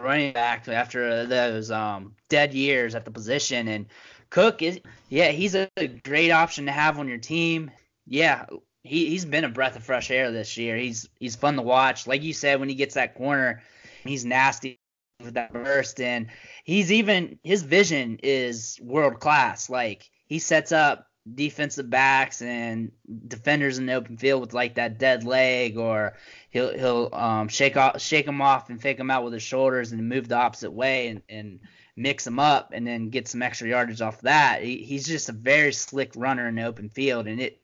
[0.00, 3.68] running back after those um, dead years at the position.
[3.68, 3.86] And
[4.30, 5.68] Cook is, yeah, he's a
[6.04, 7.70] great option to have on your team.
[8.06, 8.46] Yeah,
[8.82, 10.76] he he's been a breath of fresh air this year.
[10.76, 12.06] He's he's fun to watch.
[12.06, 13.62] Like you said, when he gets that corner,
[14.04, 14.80] he's nasty
[15.22, 16.28] with that burst, and
[16.64, 19.68] he's even his vision is world class.
[19.68, 22.92] Like he sets up defensive backs and
[23.28, 26.14] defenders in the open field with like that dead leg, or
[26.50, 29.92] he'll he'll um, shake off shake them off and fake them out with his shoulders
[29.92, 31.60] and move the opposite way and and
[31.96, 34.62] mix them up and then get some extra yardage off that.
[34.62, 37.60] He, he's just a very slick runner in the open field, and it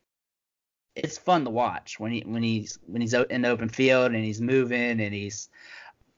[0.94, 4.24] it's fun to watch when he when he's when he's in the open field and
[4.24, 5.48] he's moving and he's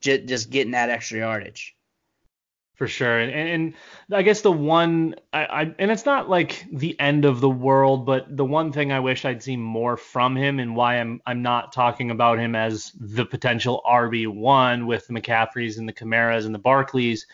[0.01, 1.75] just just getting that extra yardage.
[2.79, 3.73] For sure, and, and
[4.09, 8.05] I guess the one I, I and it's not like the end of the world,
[8.05, 11.41] but the one thing I wish I'd seen more from him, and why I'm I'm
[11.41, 16.45] not talking about him as the potential RB one with the McCaffreys and the Kamaras
[16.45, 17.25] and the Barkleys,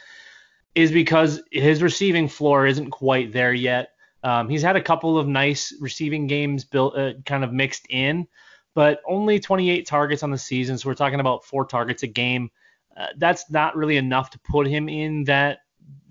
[0.73, 3.89] is because his receiving floor isn't quite there yet.
[4.23, 8.25] Um, he's had a couple of nice receiving games built, uh, kind of mixed in,
[8.73, 10.79] but only 28 targets on the season.
[10.79, 12.49] So we're talking about four targets a game.
[12.97, 15.59] Uh, that's not really enough to put him in that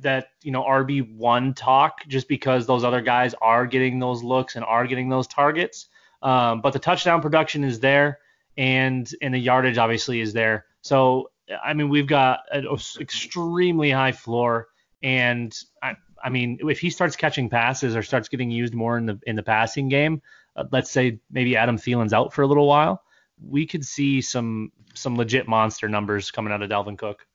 [0.00, 4.56] that you know RB one talk, just because those other guys are getting those looks
[4.56, 5.88] and are getting those targets.
[6.22, 8.18] Um, but the touchdown production is there,
[8.56, 10.66] and and the yardage obviously is there.
[10.82, 11.30] So
[11.62, 12.66] I mean, we've got an
[13.00, 14.68] extremely high floor,
[15.02, 19.06] and I, I mean, if he starts catching passes or starts getting used more in
[19.06, 20.22] the in the passing game,
[20.56, 23.02] uh, let's say maybe Adam Thielen's out for a little while,
[23.42, 27.26] we could see some some legit monster numbers coming out of Dalvin Cook.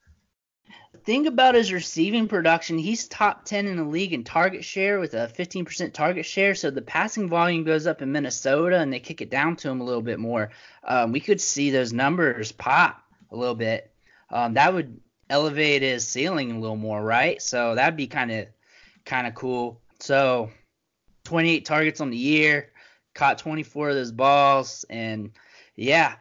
[1.04, 2.76] Think about his receiving production.
[2.78, 6.54] He's top 10 in the league in target share with a 15% target share.
[6.54, 9.80] So the passing volume goes up in Minnesota and they kick it down to him
[9.80, 10.50] a little bit more.
[10.84, 13.90] Um, we could see those numbers pop a little bit.
[14.30, 17.40] Um, that would elevate his ceiling a little more, right?
[17.40, 18.48] So that'd be kind of
[19.04, 19.80] kind of cool.
[20.00, 20.50] So
[21.24, 22.72] 28 targets on the year,
[23.14, 25.32] caught 24 of those balls, and
[25.76, 26.16] yeah.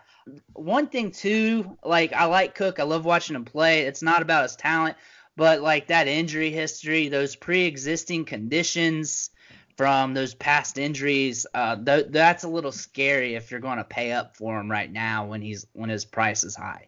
[0.54, 2.80] One thing too, like I like Cook.
[2.80, 3.82] I love watching him play.
[3.82, 4.98] It's not about his talent,
[5.36, 9.30] but like that injury history, those pre-existing conditions
[9.78, 14.12] from those past injuries, uh, th- that's a little scary if you're going to pay
[14.12, 16.88] up for him right now when he's when his price is high.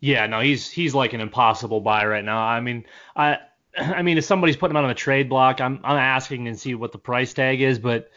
[0.00, 2.38] Yeah, no, he's he's like an impossible buy right now.
[2.38, 3.38] I mean, I
[3.78, 6.74] I mean, if somebody's putting him on a trade block, I'm I'm asking and see
[6.74, 8.10] what the price tag is, but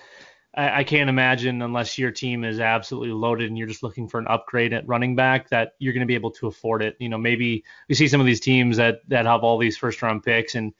[0.55, 4.19] I, I, can't imagine unless your team is absolutely loaded and you're just looking for
[4.19, 6.95] an upgrade at running back that you're going to be able to afford it.
[6.99, 10.01] You know, maybe we see some of these teams that that have all these first
[10.01, 10.73] round picks and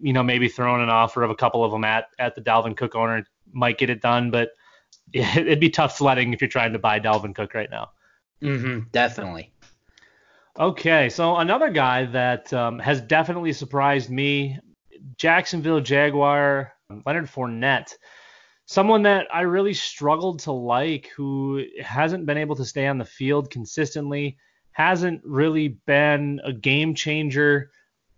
[0.00, 2.76] you know maybe throwing an offer of a couple of them at at the Dalvin
[2.76, 4.50] Cook owner might get it done, but
[5.12, 7.90] it'd be tough sledding if you're trying to buy Dalvin Cook right now.
[8.42, 9.52] Mm-hmm, definitely.
[10.58, 14.58] Okay, so another guy that um, has definitely surprised me,
[15.16, 16.72] Jacksonville Jaguar,
[17.06, 17.94] Leonard Fournette,
[18.68, 23.04] someone that I really struggled to like, who hasn't been able to stay on the
[23.04, 24.36] field consistently,
[24.72, 27.70] hasn't really been a game changer,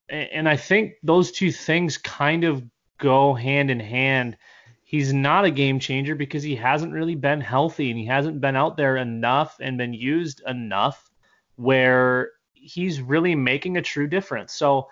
[0.08, 2.64] and I think those two things kind of
[2.98, 4.36] go hand in hand.
[4.82, 8.56] He's not a game changer because he hasn't really been healthy and he hasn't been
[8.56, 11.08] out there enough and been used enough
[11.54, 14.52] where he's really making a true difference.
[14.52, 14.88] So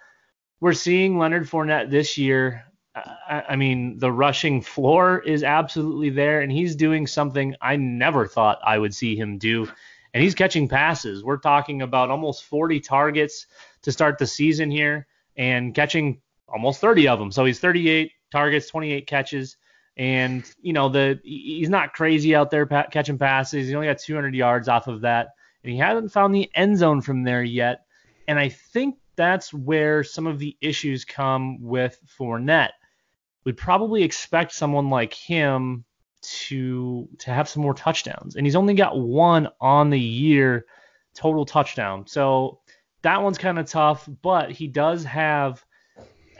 [0.60, 2.64] we're seeing Leonard Fournette this year.
[2.94, 8.26] I, I, mean, the rushing floor is absolutely there, and he's doing something I never
[8.26, 9.68] thought I would see him do.
[10.14, 11.22] And he's catching passes.
[11.22, 13.46] We're talking about almost 40 targets
[13.82, 17.30] to start the season here and catching almost 30 of them.
[17.30, 19.56] So he's 38 targets, 28 catches.
[19.96, 23.68] And, you know, the he's not crazy out there pa- catching passes.
[23.68, 27.00] He only got 200 yards off of that and he hasn't found the end zone
[27.00, 27.84] from there yet.
[28.26, 32.70] And I think that's where some of the issues come with Fournette.
[33.44, 35.84] We'd probably expect someone like him
[36.20, 40.66] to to have some more touchdowns, and he's only got one on the year
[41.14, 42.06] total touchdown.
[42.06, 42.60] So
[43.02, 45.64] that one's kind of tough, but he does have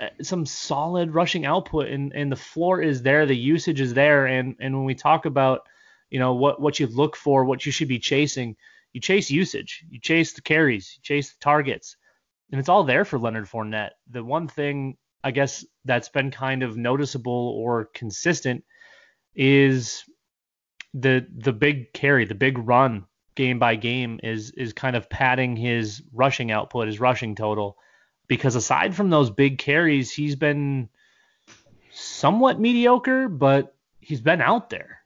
[0.01, 4.27] uh, some solid rushing output, and, and the floor is there, the usage is there,
[4.27, 5.61] and and when we talk about
[6.11, 8.57] you know what what you look for, what you should be chasing,
[8.93, 11.97] you chase usage, you chase the carries, you chase the targets,
[12.51, 13.93] and it's all there for Leonard Fournette.
[14.11, 18.65] The one thing I guess that's been kind of noticeable or consistent
[19.35, 20.05] is
[20.95, 25.57] the the big carry, the big run game by game is is kind of padding
[25.57, 27.77] his rushing output, his rushing total,
[28.27, 30.89] because aside from those big carries, he's been
[31.93, 35.01] somewhat mediocre, but he's been out there.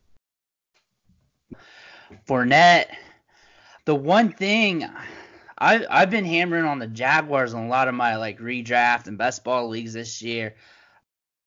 [2.27, 2.87] Fournette,
[3.85, 4.88] the one thing
[5.62, 9.16] I I've been hammering on the Jaguars in a lot of my like redraft and
[9.16, 10.57] best ball leagues this year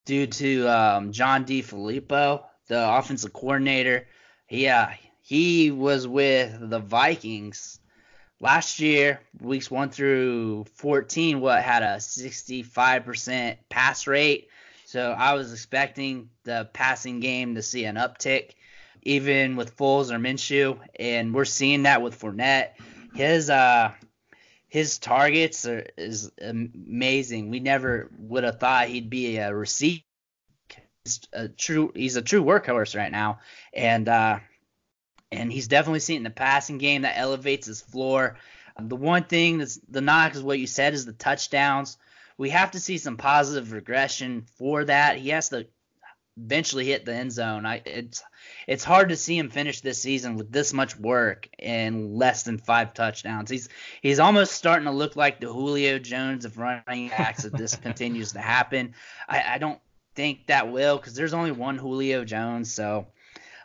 [0.06, 4.08] due to um, John DeFilippo, the offensive coordinator.
[4.50, 7.80] Yeah, he was with the Vikings
[8.40, 11.42] last year, weeks one through 14.
[11.42, 14.48] What had a 65% pass rate.
[14.86, 18.52] So I was expecting the passing game to see an uptick,
[19.02, 22.70] even with Foles or Minshew, and we're seeing that with Fournette.
[23.16, 23.92] His uh
[24.68, 27.50] his targets are is amazing.
[27.50, 30.04] We never would have thought he'd be a receiver.
[31.06, 33.40] He's a true he's a true workhorse right now,
[33.74, 34.40] and uh,
[35.32, 38.38] and he's definitely seen in the passing game that elevates his floor.
[38.78, 41.98] The one thing that's the knock is what you said is the touchdowns.
[42.38, 45.20] We have to see some positive regression for that.
[45.20, 45.68] He has to
[46.36, 47.66] eventually hit the end zone.
[47.66, 48.22] I it's
[48.68, 52.58] it's hard to see him finish this season with this much work and less than
[52.58, 53.50] five touchdowns.
[53.50, 53.70] He's
[54.02, 58.34] he's almost starting to look like the Julio Jones of running backs if this continues
[58.34, 58.94] to happen.
[59.28, 59.80] I, I don't
[60.16, 63.08] think that will because there's only one Julio Jones, so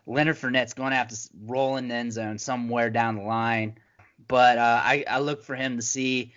[0.06, 3.78] Leonard Fournette's going to have to roll in the end zone somewhere down the line.
[4.28, 6.34] But uh, I, I look for him to see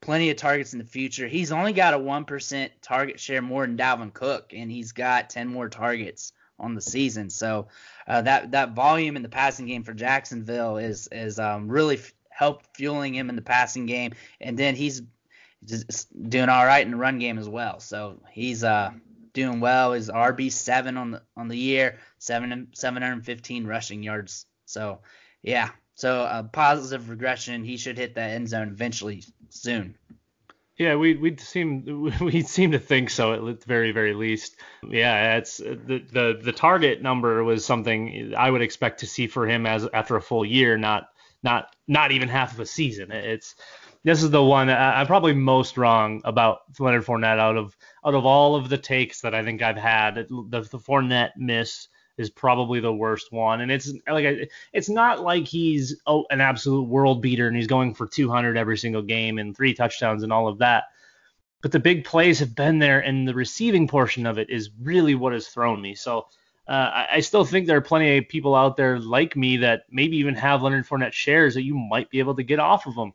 [0.00, 1.28] plenty of targets in the future.
[1.28, 5.48] He's only got a 1% target share more than Dalvin Cook, and he's got 10
[5.48, 7.30] more targets on the season.
[7.30, 7.68] So
[8.06, 12.12] uh, that that volume in the passing game for Jacksonville is is um, really f-
[12.30, 15.02] help fueling him in the passing game, and then he's
[15.64, 17.80] just doing all right in the run game as well.
[17.80, 18.92] So he's uh
[19.32, 19.92] doing well.
[19.92, 24.46] He's RB seven on the on the year, seven seven hundred fifteen rushing yards.
[24.66, 25.00] So
[25.42, 27.64] yeah, so a positive regression.
[27.64, 29.96] He should hit that end zone eventually soon.
[30.80, 34.56] Yeah, we we seem we seem to think so at the very very least.
[34.88, 39.46] Yeah, it's the the the target number was something I would expect to see for
[39.46, 41.08] him as after a full year, not
[41.42, 43.12] not not even half of a season.
[43.12, 43.56] It's
[44.04, 48.14] this is the one I, am probably most wrong about Leonard Fournette out of out
[48.14, 50.14] of all of the takes that I think I've had.
[50.14, 53.60] The the Fournette miss is probably the worst one.
[53.60, 57.94] And it's like it's not like he's oh, an absolute world beater and he's going
[57.94, 60.84] for 200 every single game and three touchdowns and all of that.
[61.62, 65.14] But the big plays have been there, and the receiving portion of it is really
[65.14, 65.94] what has thrown me.
[65.94, 66.26] So
[66.66, 69.82] uh, I, I, still think there are plenty of people out there like me that
[69.90, 72.94] maybe even have Leonard Fournette shares that you might be able to get off of
[72.94, 73.12] them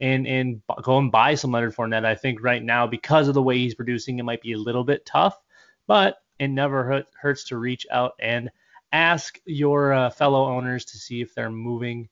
[0.00, 2.04] and and go and buy some Leonard Fournette.
[2.04, 4.84] I think right now because of the way he's producing, it might be a little
[4.84, 5.40] bit tough,
[5.86, 8.50] but it never hurts to reach out and
[8.92, 12.08] ask your uh, fellow owners to see if they're moving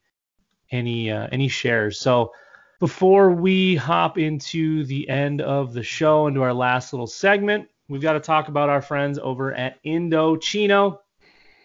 [0.71, 1.99] any uh, any shares.
[1.99, 2.33] So
[2.79, 8.01] before we hop into the end of the show into our last little segment, we've
[8.01, 10.99] got to talk about our friends over at Indochino.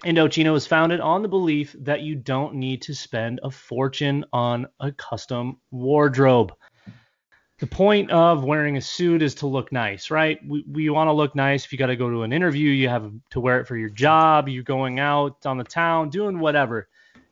[0.05, 4.67] Indochino is founded on the belief that you don't need to spend a fortune on
[4.81, 6.53] a custom wardrobe
[7.59, 10.39] the point of wearing a suit is to look nice, right?
[10.47, 11.65] We, we want to look nice.
[11.65, 13.89] If you got to go to an interview, you have to wear it for your
[13.89, 14.49] job.
[14.49, 16.89] You're going out on the town, doing whatever.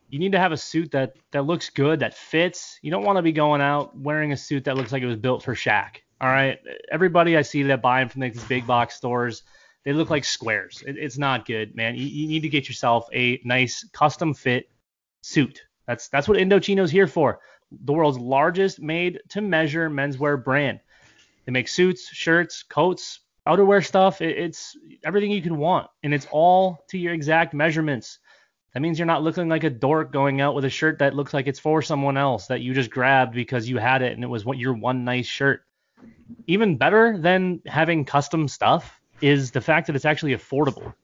[0.08, 2.78] You need to have a suit that that looks good, that fits.
[2.82, 5.16] You don't want to be going out wearing a suit that looks like it was
[5.16, 5.96] built for Shaq.
[6.20, 6.58] All right,
[6.92, 9.42] everybody I see that buying from these big box stores,
[9.84, 10.82] they look like squares.
[10.86, 11.94] It, it's not good, man.
[11.94, 14.68] You, you need to get yourself a nice custom fit
[15.22, 15.62] suit.
[15.86, 20.80] That's that's what Indochino's here for the world's largest made to measure menswear brand.
[21.44, 24.20] They make suits, shirts, coats, outerwear stuff.
[24.20, 28.18] it's everything you can want, and it's all to your exact measurements.
[28.74, 31.34] That means you're not looking like a dork going out with a shirt that looks
[31.34, 34.28] like it's for someone else that you just grabbed because you had it and it
[34.28, 35.64] was what your one nice shirt.
[36.46, 40.94] Even better than having custom stuff is the fact that it's actually affordable.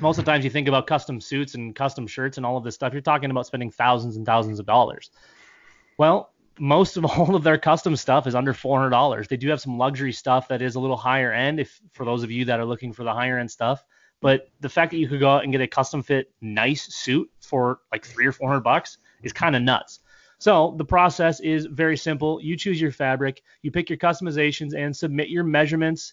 [0.00, 2.64] Most of the times you think about custom suits and custom shirts and all of
[2.64, 5.10] this stuff, you're talking about spending thousands and thousands of dollars.
[5.98, 9.28] Well, most of all of their custom stuff is under $400.
[9.28, 12.22] They do have some luxury stuff that is a little higher end if for those
[12.22, 13.84] of you that are looking for the higher end stuff.
[14.20, 17.30] But the fact that you could go out and get a custom fit nice suit
[17.40, 20.00] for like 3 or 400 bucks is kind of nuts.
[20.38, 22.40] So, the process is very simple.
[22.42, 26.12] You choose your fabric, you pick your customizations and submit your measurements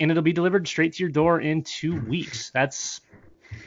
[0.00, 2.50] and it'll be delivered straight to your door in 2 weeks.
[2.50, 3.00] That's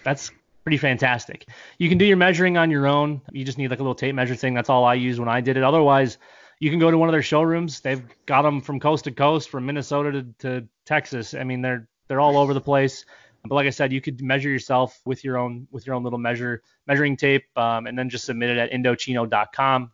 [0.04, 0.32] that's
[0.64, 1.48] pretty fantastic.
[1.78, 3.22] You can do your measuring on your own.
[3.32, 4.54] You just need like a little tape measure thing.
[4.54, 5.64] That's all I use when I did it.
[5.64, 6.18] Otherwise,
[6.60, 7.82] you can go to one of their showrooms.
[7.82, 11.34] They've got them from coast to coast, from Minnesota to, to Texas.
[11.34, 13.06] I mean, they're they're all over the place.
[13.46, 16.20] But like I said, you could measure yourself with your own with your own little
[16.20, 19.92] measure measuring tape, um, and then just submit it at Indochino.com.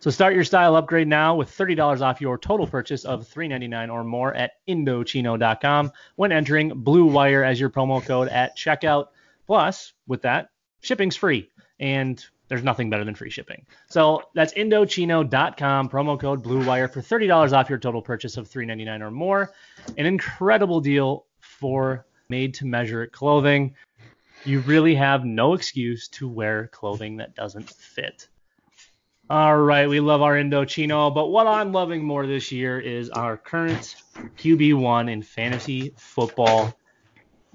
[0.00, 4.02] So start your style upgrade now with $30 off your total purchase of $3.99 or
[4.02, 9.08] more at Indochino.com when entering Blue Wire as your promo code at checkout.
[9.50, 13.66] Plus, with that, shipping's free, and there's nothing better than free shipping.
[13.88, 19.00] So that's Indochino.com, promo code Blue Wire for $30 off your total purchase of $3.99
[19.00, 19.50] or more.
[19.98, 23.74] An incredible deal for made-to-measure clothing.
[24.44, 28.28] You really have no excuse to wear clothing that doesn't fit.
[29.28, 33.36] All right, we love our Indochino, but what I'm loving more this year is our
[33.36, 36.72] current QB1 in fantasy football,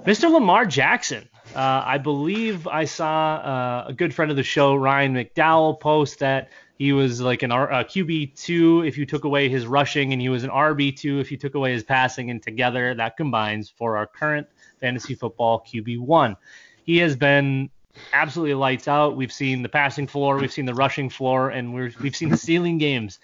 [0.06, 0.30] Mr.
[0.30, 1.30] Lamar Jackson.
[1.54, 6.20] Uh, I believe I saw uh, a good friend of the show, Ryan McDowell, post
[6.20, 10.30] that he was like an R- QB2 if you took away his rushing, and he
[10.30, 14.08] was an RB2 if you took away his passing, and together that combines for our
[14.08, 14.48] current
[14.80, 16.36] fantasy football QB1.
[16.84, 17.70] He has been
[18.14, 19.16] absolutely lights out.
[19.16, 22.38] We've seen the passing floor, we've seen the rushing floor, and we have seen the
[22.38, 23.20] ceiling games.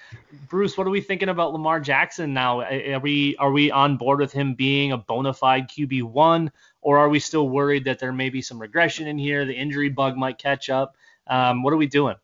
[0.49, 2.61] Bruce, what are we thinking about Lamar Jackson now?
[2.61, 6.51] Are we are we on board with him being a bona fide QB one,
[6.81, 9.45] or are we still worried that there may be some regression in here?
[9.45, 10.95] The injury bug might catch up.
[11.27, 12.15] Um, what are we doing?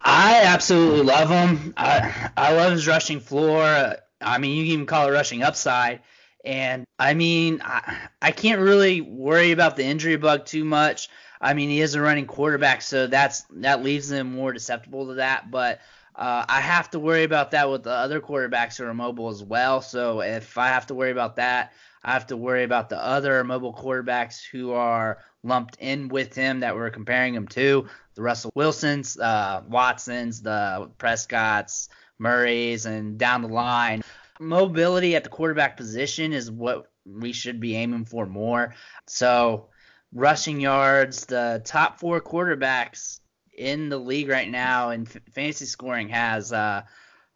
[0.00, 1.74] I absolutely love him.
[1.76, 3.96] I I love his rushing floor.
[4.20, 6.00] I mean, you can even call it rushing upside.
[6.44, 11.08] And I mean, I, I can't really worry about the injury bug too much.
[11.40, 15.14] I mean, he is a running quarterback, so that's that leaves him more susceptible to
[15.14, 15.50] that.
[15.50, 15.80] But
[16.14, 19.42] uh, I have to worry about that with the other quarterbacks who are mobile as
[19.42, 19.82] well.
[19.82, 21.72] So if I have to worry about that,
[22.06, 26.60] I have to worry about the other mobile quarterbacks who are lumped in with him
[26.60, 31.88] that we're comparing him to the Russell Wilsons, uh, Watsons, the Prescotts,
[32.18, 34.02] Murrays, and down the line
[34.40, 38.74] mobility at the quarterback position is what we should be aiming for more.
[39.06, 39.68] So,
[40.12, 43.20] rushing yards, the top four quarterbacks
[43.56, 46.82] in the league right now in f- fantasy scoring has uh,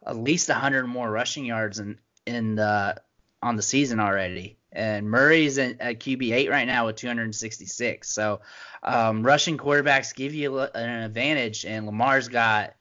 [0.05, 3.01] at least 100 more rushing yards in in the
[3.41, 4.57] on the season already.
[4.73, 8.09] And Murray's at QB eight right now with 266.
[8.09, 8.39] So
[8.83, 12.75] um, rushing quarterbacks give you an advantage, and Lamar's got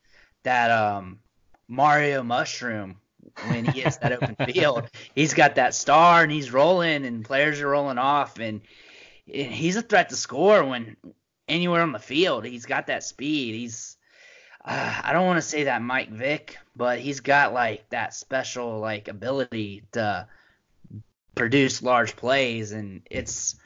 [0.45, 1.19] that um,
[1.67, 2.97] Mario mushroom
[3.49, 4.89] when he gets that open field.
[5.15, 8.61] He's got that star and he's rolling and players are rolling off and,
[9.33, 10.97] and he's a threat to score when
[11.49, 12.45] anywhere on the field.
[12.45, 13.55] He's got that speed.
[13.55, 13.97] He's
[14.65, 18.79] uh, I don't want to say that Mike Vick, but he's got like that special
[18.79, 20.29] like ability to
[21.35, 23.57] produce large plays and it's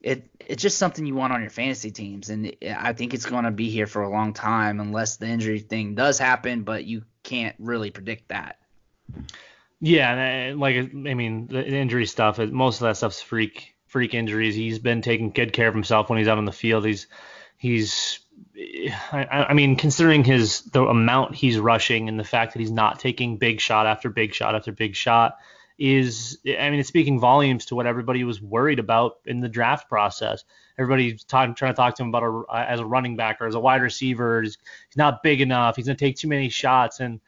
[0.00, 3.44] it it's just something you want on your fantasy teams and I think it's going
[3.44, 7.02] to be here for a long time unless the injury thing does happen, but you
[7.22, 8.58] can't really predict that.
[9.80, 14.14] Yeah, and uh, like I mean, the injury stuff, most of that stuff's freak freak
[14.14, 14.54] injuries.
[14.54, 16.84] He's been taking good care of himself when he's out on the field.
[16.84, 17.08] He's
[17.56, 18.20] he's
[19.12, 23.00] I, I, mean, considering his the amount he's rushing and the fact that he's not
[23.00, 25.38] taking big shot after big shot after big shot
[25.82, 29.88] is, I mean, it's speaking volumes to what everybody was worried about in the draft
[29.88, 30.44] process.
[30.78, 33.54] Everybody's trying to talk to him about a, uh, as a running back or as
[33.54, 34.42] a wide receiver.
[34.42, 34.58] He's,
[34.88, 35.76] he's not big enough.
[35.76, 37.20] He's gonna take too many shots and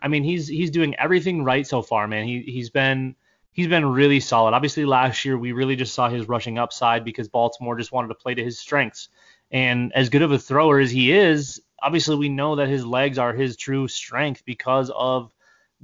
[0.00, 2.26] I mean, he's he's doing everything right so far, man.
[2.26, 3.16] He he's been
[3.52, 4.54] he's been really solid.
[4.54, 8.14] Obviously, last year we really just saw his rushing upside because Baltimore just wanted to
[8.14, 9.08] play to his strengths.
[9.50, 13.18] And as good of a thrower as he is, obviously we know that his legs
[13.18, 15.32] are his true strength because of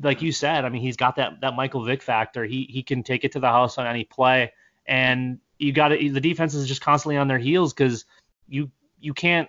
[0.01, 2.45] like you said, I mean, he's got that that Michael Vick factor.
[2.45, 4.53] He he can take it to the house on any play,
[4.87, 8.05] and you got to the defense is just constantly on their heels because
[8.49, 8.71] you
[9.01, 9.49] you can't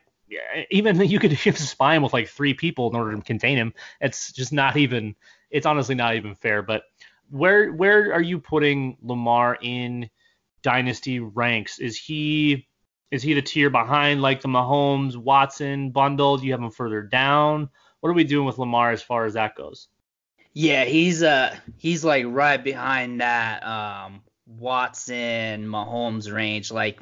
[0.70, 3.74] even you could have spy him with like three people in order to contain him.
[4.02, 5.16] It's just not even.
[5.50, 6.62] It's honestly not even fair.
[6.62, 6.84] But
[7.30, 10.10] where where are you putting Lamar in
[10.62, 11.80] dynasty ranks?
[11.80, 12.68] Is he
[13.12, 16.38] is he the tier behind like the Mahomes, Watson bundle?
[16.38, 17.70] Do you have him further down?
[18.00, 19.88] What are we doing with Lamar as far as that goes?
[20.54, 26.72] Yeah, he's uh he's like right behind that um Watson Mahomes range.
[26.72, 27.00] Like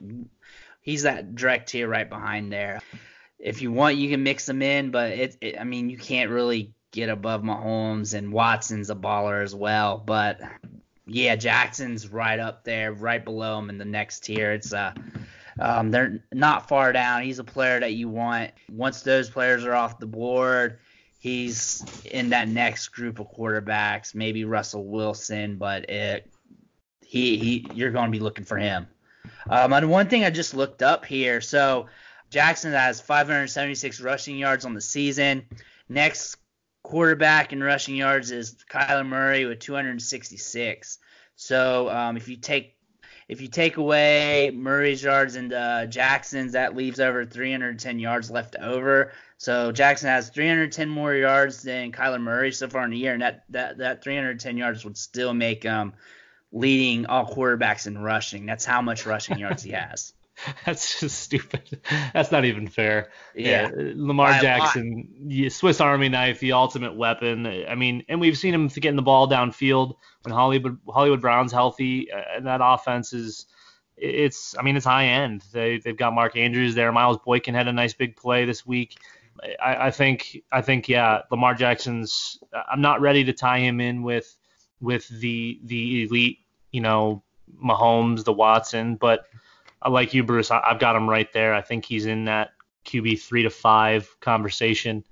[0.81, 2.81] he's that direct tier right behind there
[3.41, 6.29] if you want, you can mix them in, but it, it, I mean, you can't
[6.29, 9.97] really get above Mahomes and Watson's a baller as well.
[9.97, 10.39] But
[11.07, 14.51] yeah, Jackson's right up there, right below him in the next tier.
[14.51, 14.93] It's uh,
[15.59, 17.23] um, they're not far down.
[17.23, 18.51] He's a player that you want.
[18.71, 20.79] Once those players are off the board,
[21.21, 24.13] he's in that next group of quarterbacks.
[24.13, 26.29] Maybe Russell Wilson, but it,
[27.05, 28.87] he he, you're going to be looking for him.
[29.49, 31.87] Um, and one thing I just looked up here, so
[32.31, 35.45] Jackson has 576 rushing yards on the season.
[35.87, 36.37] Next
[36.83, 40.97] quarterback in rushing yards is Kyler Murray with 266.
[41.35, 42.75] So um, if you take
[43.27, 48.57] if you take away Murray's yards and uh, Jackson's, that leaves over 310 yards left
[48.57, 49.13] over.
[49.41, 53.23] So Jackson has 310 more yards than Kyler Murray so far in the year, and
[53.23, 55.93] that that, that 310 yards would still make him um,
[56.51, 58.45] leading all quarterbacks in rushing.
[58.45, 60.13] That's how much rushing yards he has.
[60.63, 61.81] That's just stupid.
[62.13, 63.09] That's not even fair.
[63.33, 63.71] Yeah.
[63.75, 67.47] yeah Lamar Jackson, Swiss Army knife, the ultimate weapon.
[67.47, 72.11] I mean, and we've seen him getting the ball downfield when Hollywood Hollywood Brown's healthy,
[72.11, 73.47] uh, and that offense is.
[73.97, 75.43] It's, I mean, it's high end.
[75.51, 76.91] They they've got Mark Andrews there.
[76.91, 78.97] Miles Boykin had a nice big play this week.
[79.63, 82.39] I, I think, I think, yeah, Lamar Jackson's.
[82.71, 84.35] I'm not ready to tie him in with
[84.79, 86.39] with the the elite,
[86.71, 87.23] you know,
[87.63, 89.25] Mahomes, the Watson, but
[89.89, 91.53] like you, Bruce, I, have got him right there.
[91.53, 92.51] I think he's in that
[92.85, 95.03] QB three to five conversation.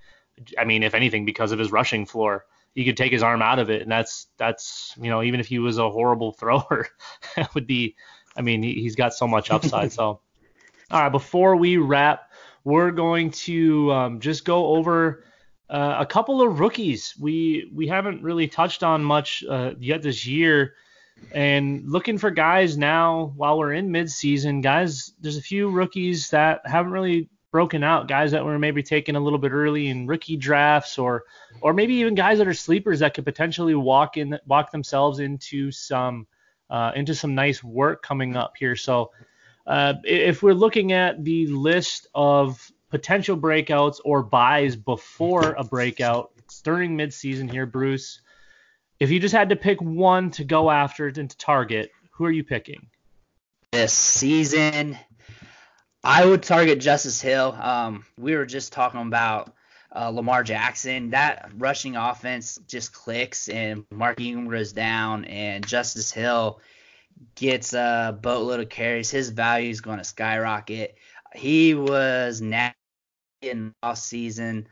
[0.57, 3.59] I mean, if anything, because of his rushing floor, he could take his arm out
[3.59, 6.87] of it, and that's that's you know, even if he was a horrible thrower,
[7.35, 7.95] that would be.
[8.37, 9.91] I mean, he, he's got so much upside.
[9.91, 10.21] so,
[10.91, 12.28] all right, before we wrap,
[12.63, 15.23] we're going to um, just go over.
[15.69, 20.25] Uh, a couple of rookies we we haven't really touched on much uh, yet this
[20.25, 20.73] year
[21.31, 24.61] and looking for guys now while we're in midseason.
[24.61, 28.07] Guys, there's a few rookies that haven't really broken out.
[28.07, 31.23] Guys that were maybe taken a little bit early in rookie drafts, or
[31.61, 35.71] or maybe even guys that are sleepers that could potentially walk in walk themselves into
[35.71, 36.27] some
[36.69, 38.75] uh, into some nice work coming up here.
[38.75, 39.11] So
[39.69, 46.31] uh, if we're looking at the list of potential breakouts or buys before a breakout
[46.63, 48.21] during midseason here, Bruce.
[48.99, 52.31] If you just had to pick one to go after and to target, who are
[52.31, 52.87] you picking?
[53.71, 54.97] This season,
[56.03, 57.51] I would target Justice Hill.
[57.51, 59.53] Um, we were just talking about
[59.95, 61.11] uh, Lamar Jackson.
[61.11, 66.59] That rushing offense just clicks, and Mark Ingram goes down, and Justice Hill
[67.35, 69.09] gets a boatload of carries.
[69.09, 70.97] His value is going to skyrocket.
[71.35, 72.73] He was now
[73.41, 74.67] in off season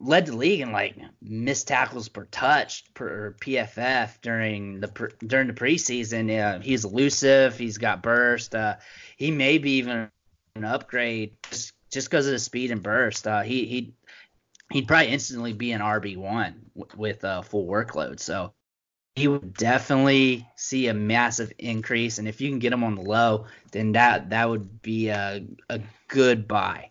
[0.00, 5.52] led the league in like missed tackles per touch per PFF during the during the
[5.52, 6.30] preseason.
[6.38, 7.56] Uh, he's elusive.
[7.56, 8.54] He's got burst.
[8.54, 8.76] Uh,
[9.16, 10.10] he may be even
[10.54, 13.26] an upgrade just just because of the speed and burst.
[13.26, 13.94] Uh, he he
[14.72, 18.18] he'd probably instantly be an RB one w- with a full workload.
[18.18, 18.54] So
[19.16, 22.18] he would definitely see a massive increase.
[22.18, 25.44] And if you can get him on the low, then that that would be a
[25.70, 26.90] a good buy.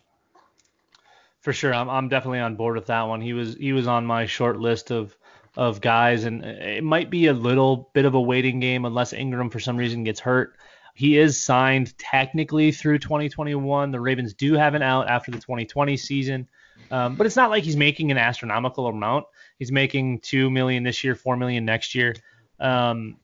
[1.41, 3.21] For sure, I'm I'm definitely on board with that one.
[3.21, 5.15] He was he was on my short list of
[5.55, 9.51] of guys, and it might be a little bit of a waiting game unless Ingram
[9.51, 10.57] for some reason gets hurt.
[10.95, 13.91] He is signed technically through 2021.
[13.91, 16.49] The Ravens do have an out after the 2020 season,
[16.89, 19.25] um, but it's not like he's making an astronomical amount.
[19.59, 22.15] He's making two million this year, four million next year.
[22.59, 23.17] Um,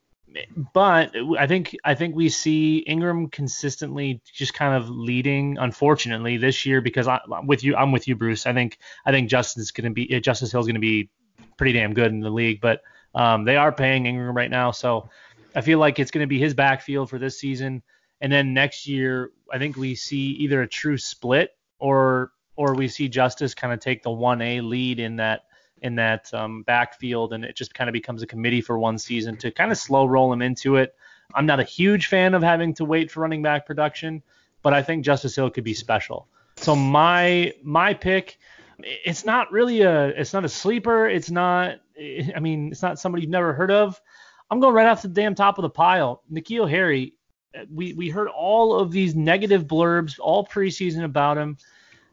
[0.73, 6.65] but I think I think we see Ingram consistently just kind of leading, unfortunately, this
[6.65, 7.75] year because I, with you.
[7.75, 8.45] I'm with you, Bruce.
[8.45, 11.09] I think I think Justin's to be Justice Hill's going to be
[11.57, 12.81] pretty damn good in the league, but
[13.13, 15.09] um, they are paying Ingram right now, so
[15.53, 17.83] I feel like it's going to be his backfield for this season,
[18.21, 22.87] and then next year I think we see either a true split or or we
[22.87, 25.45] see Justice kind of take the 1A lead in that
[25.81, 29.35] in that um, backfield, and it just kind of becomes a committee for one season
[29.37, 30.95] to kind of slow roll him into it.
[31.33, 34.21] I'm not a huge fan of having to wait for running back production,
[34.61, 36.27] but I think Justice Hill could be special.
[36.57, 38.37] So my my pick,
[38.79, 41.07] it's not really a it's not a sleeper.
[41.07, 43.99] It's not I mean it's not somebody you've never heard of.
[44.49, 46.23] I'm going right off the damn top of the pile.
[46.31, 47.13] N'Keal Harry.
[47.73, 51.57] We we heard all of these negative blurbs all preseason about him,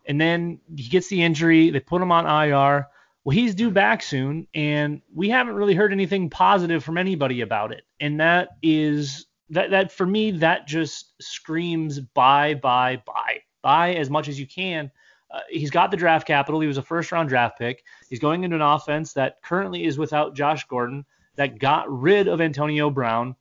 [0.06, 1.70] and then he gets the injury.
[1.70, 2.88] They put him on IR.
[3.28, 7.72] Well, he's due back soon, and we haven't really heard anything positive from anybody about
[7.72, 7.82] it.
[8.00, 14.08] And that is that that for me that just screams buy, buy, buy, buy as
[14.08, 14.90] much as you can.
[15.30, 16.58] Uh, he's got the draft capital.
[16.58, 17.84] He was a first round draft pick.
[18.08, 21.04] He's going into an offense that currently is without Josh Gordon,
[21.36, 23.36] that got rid of Antonio Brown.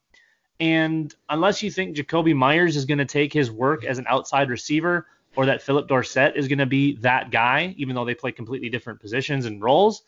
[0.59, 4.49] And unless you think Jakobi Meyers is going to take his work as an outside
[4.49, 5.07] receiver,
[5.38, 8.69] or that Phillip Dorsett is going to be that guy, even though they play completely
[8.69, 10.01] different positions and roles.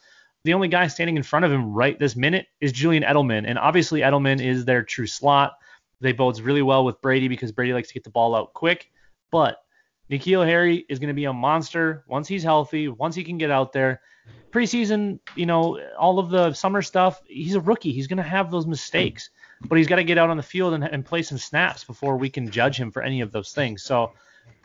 [0.43, 3.45] The only guy standing in front of him right this minute is Julian Edelman.
[3.47, 5.59] And obviously, Edelman is their true slot.
[6.01, 8.89] They bodes really well with Brady because Brady likes to get the ball out quick.
[9.29, 9.61] But
[10.09, 13.51] N'Keal Harry is going to be a monster once he's healthy, once he can get
[13.51, 14.01] out there.
[14.49, 17.91] Preseason, you know, all of the summer stuff, he's a rookie.
[17.91, 19.29] He's going to have those mistakes,
[19.67, 22.17] but he's got to get out on the field and, and play some snaps before
[22.17, 23.83] we can judge him for any of those things.
[23.83, 24.13] So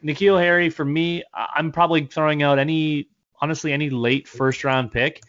[0.02, 3.08] N'Keal Harry, for me, I'm probably throwing out any,
[3.40, 5.22] honestly, any late first round pick.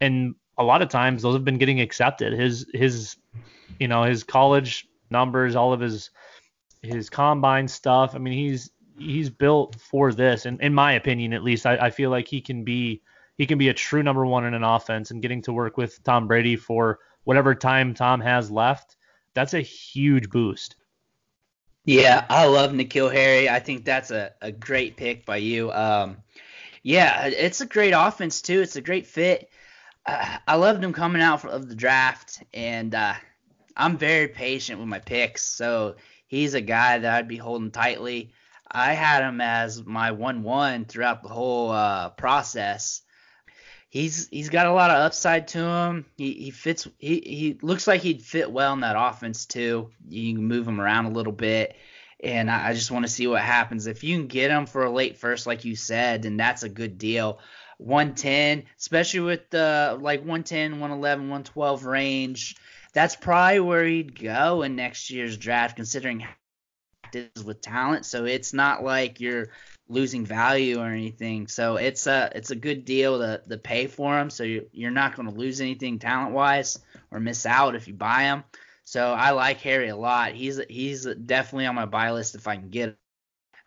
[0.00, 2.32] And a lot of times those have been getting accepted.
[2.32, 3.16] His, his,
[3.78, 6.10] you know, his college numbers, all of his,
[6.82, 8.14] his combine stuff.
[8.14, 11.90] I mean, he's he's built for this, and in my opinion, at least, I, I
[11.90, 13.02] feel like he can be
[13.36, 15.10] he can be a true number one in an offense.
[15.10, 18.96] And getting to work with Tom Brady for whatever time Tom has left,
[19.34, 20.76] that's a huge boost.
[21.84, 23.48] Yeah, I love N'Keal Harry.
[23.48, 25.70] I think that's a, a great pick by you.
[25.70, 26.18] Um,
[26.82, 28.62] yeah, it's a great offense too.
[28.62, 29.50] It's a great fit.
[30.06, 33.14] Uh, I loved him coming out of the draft, and uh,
[33.76, 35.44] I'm very patient with my picks.
[35.44, 38.32] So he's a guy that I'd be holding tightly.
[38.70, 43.02] I had him as my one-one throughout the whole uh, process.
[43.94, 46.04] He's he's got a lot of upside to him.
[46.16, 46.88] He he fits.
[46.98, 49.88] He he looks like he'd fit well in that offense too.
[50.08, 51.76] You can move him around a little bit,
[52.20, 53.86] and I, I just want to see what happens.
[53.86, 56.68] If you can get him for a late first, like you said, then that's a
[56.68, 57.38] good deal.
[57.78, 62.56] 110, especially with the like 110, 111, 112 range.
[62.94, 66.26] That's probably where he'd go in next year's draft, considering
[67.44, 68.06] with talent.
[68.06, 69.50] So it's not like you're
[69.88, 71.46] losing value or anything.
[71.46, 74.30] So it's a it's a good deal to, to pay for him.
[74.30, 76.78] So you, you're not going to lose anything talent wise
[77.10, 78.44] or miss out if you buy him.
[78.84, 80.32] So I like Harry a lot.
[80.32, 82.96] He's he's definitely on my buy list if I can get him.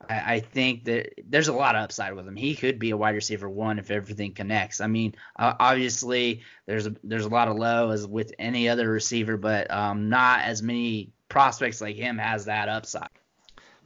[0.08, 2.36] I, think that there's a lot of upside with him.
[2.36, 4.80] He could be a wide receiver one if everything connects.
[4.80, 9.38] I mean, obviously there's a there's a lot of low as with any other receiver,
[9.38, 13.10] but um, not as many prospects like him has that upside.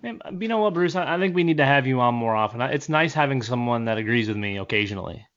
[0.02, 0.95] Man, you know what, Bruce?
[0.95, 2.62] I think we need to have you on more often.
[2.62, 5.28] It's nice having someone that agrees with me occasionally.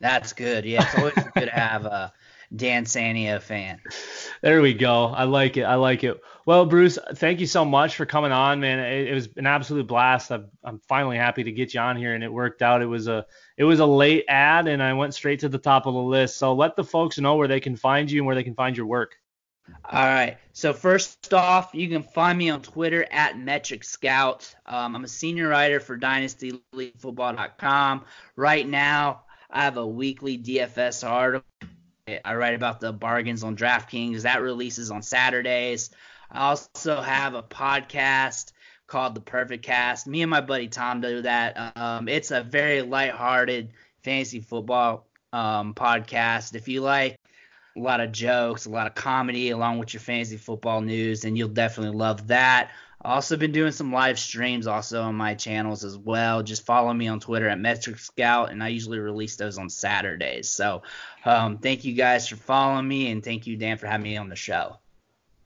[0.00, 0.64] That's good.
[0.64, 2.12] Yeah, it's always good to have a
[2.54, 3.80] Dan Sania fan.
[4.42, 5.06] There we go.
[5.06, 5.62] I like it.
[5.62, 6.20] I like it.
[6.44, 8.80] Well, Bruce, thank you so much for coming on, man.
[8.80, 10.30] It, it was an absolute blast.
[10.30, 12.82] I'm, I'm finally happy to get you on here, and it worked out.
[12.82, 15.86] It was a it was a late ad, and I went straight to the top
[15.86, 16.36] of the list.
[16.36, 18.76] So let the folks know where they can find you and where they can find
[18.76, 19.16] your work.
[19.84, 20.38] All right.
[20.52, 24.54] So first off, you can find me on Twitter at Metric Scout.
[24.66, 28.04] Um, I'm a senior writer for DynastyLeagueFootball.com.
[28.36, 31.46] Right now, I have a weekly DFS article.
[32.24, 34.22] I write about the bargains on DraftKings.
[34.22, 35.90] That releases on Saturdays.
[36.30, 38.52] I also have a podcast
[38.86, 40.06] called The Perfect Cast.
[40.06, 41.76] Me and my buddy Tom do that.
[41.76, 46.54] Um, it's a very lighthearted fantasy football um, podcast.
[46.54, 47.16] If you like
[47.76, 51.36] a lot of jokes, a lot of comedy, along with your fantasy football news, and
[51.36, 52.70] you'll definitely love that.
[53.04, 56.42] Also been doing some live streams also on my channels as well.
[56.42, 60.48] Just follow me on Twitter at Metric Scout, and I usually release those on Saturdays.
[60.48, 60.82] So
[61.24, 64.28] um, thank you guys for following me, and thank you Dan for having me on
[64.28, 64.76] the show.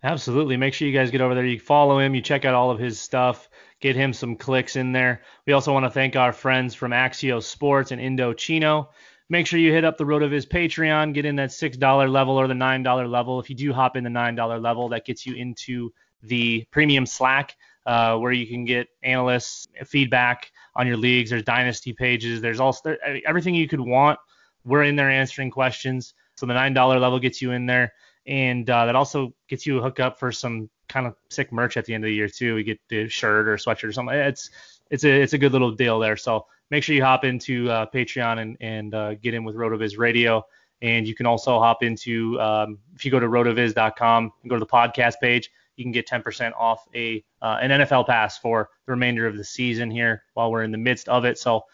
[0.03, 0.59] Absolutely.
[0.59, 1.47] Make sure you guys get over there.
[1.47, 2.15] You follow him.
[2.15, 3.49] You check out all of his stuff.
[3.81, 5.23] Get him some clicks in there.
[5.47, 8.89] We also want to thank our friends from Axios Sports and Indochino
[9.29, 12.55] make sure you hit up the RotoViz Patreon, get in that $6 level or the
[12.55, 13.41] $9 level.
[13.41, 17.57] If you do hop in the $9 level, that gets you into the premium Slack
[17.87, 21.31] uh, where you can get analysts feedback on your leagues.
[21.31, 22.41] There's dynasty pages.
[22.41, 22.97] There's also
[23.27, 24.19] everything you could want.
[24.65, 26.15] We're in there answering questions.
[26.37, 27.93] So the $9 level gets you in there.
[28.27, 31.85] And uh, that also gets you a hookup for some kind of sick merch at
[31.85, 32.57] the end of the year too.
[32.57, 34.17] We get the shirt or sweatshirt or something.
[34.17, 34.51] It's
[34.91, 36.17] it's a it's a good little deal there.
[36.17, 39.99] So make sure you hop into uh, Patreon and, and uh, get in with RotoViz
[39.99, 40.45] Radio.
[40.83, 44.61] And you can also hop into, um, if you go to rotoviz.com and go to
[44.61, 48.93] the podcast page, you can get 10% off a uh, an NFL pass for the
[48.93, 51.39] remainder of the season here while we're in the midst of it.
[51.39, 51.65] So,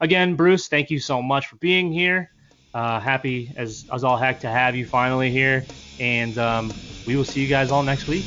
[0.00, 2.30] again, Bruce, thank you so much for being here.
[2.74, 5.64] Uh, happy as, as all heck to have you finally here.
[5.98, 6.72] And um,
[7.06, 8.26] we will see you guys all next week.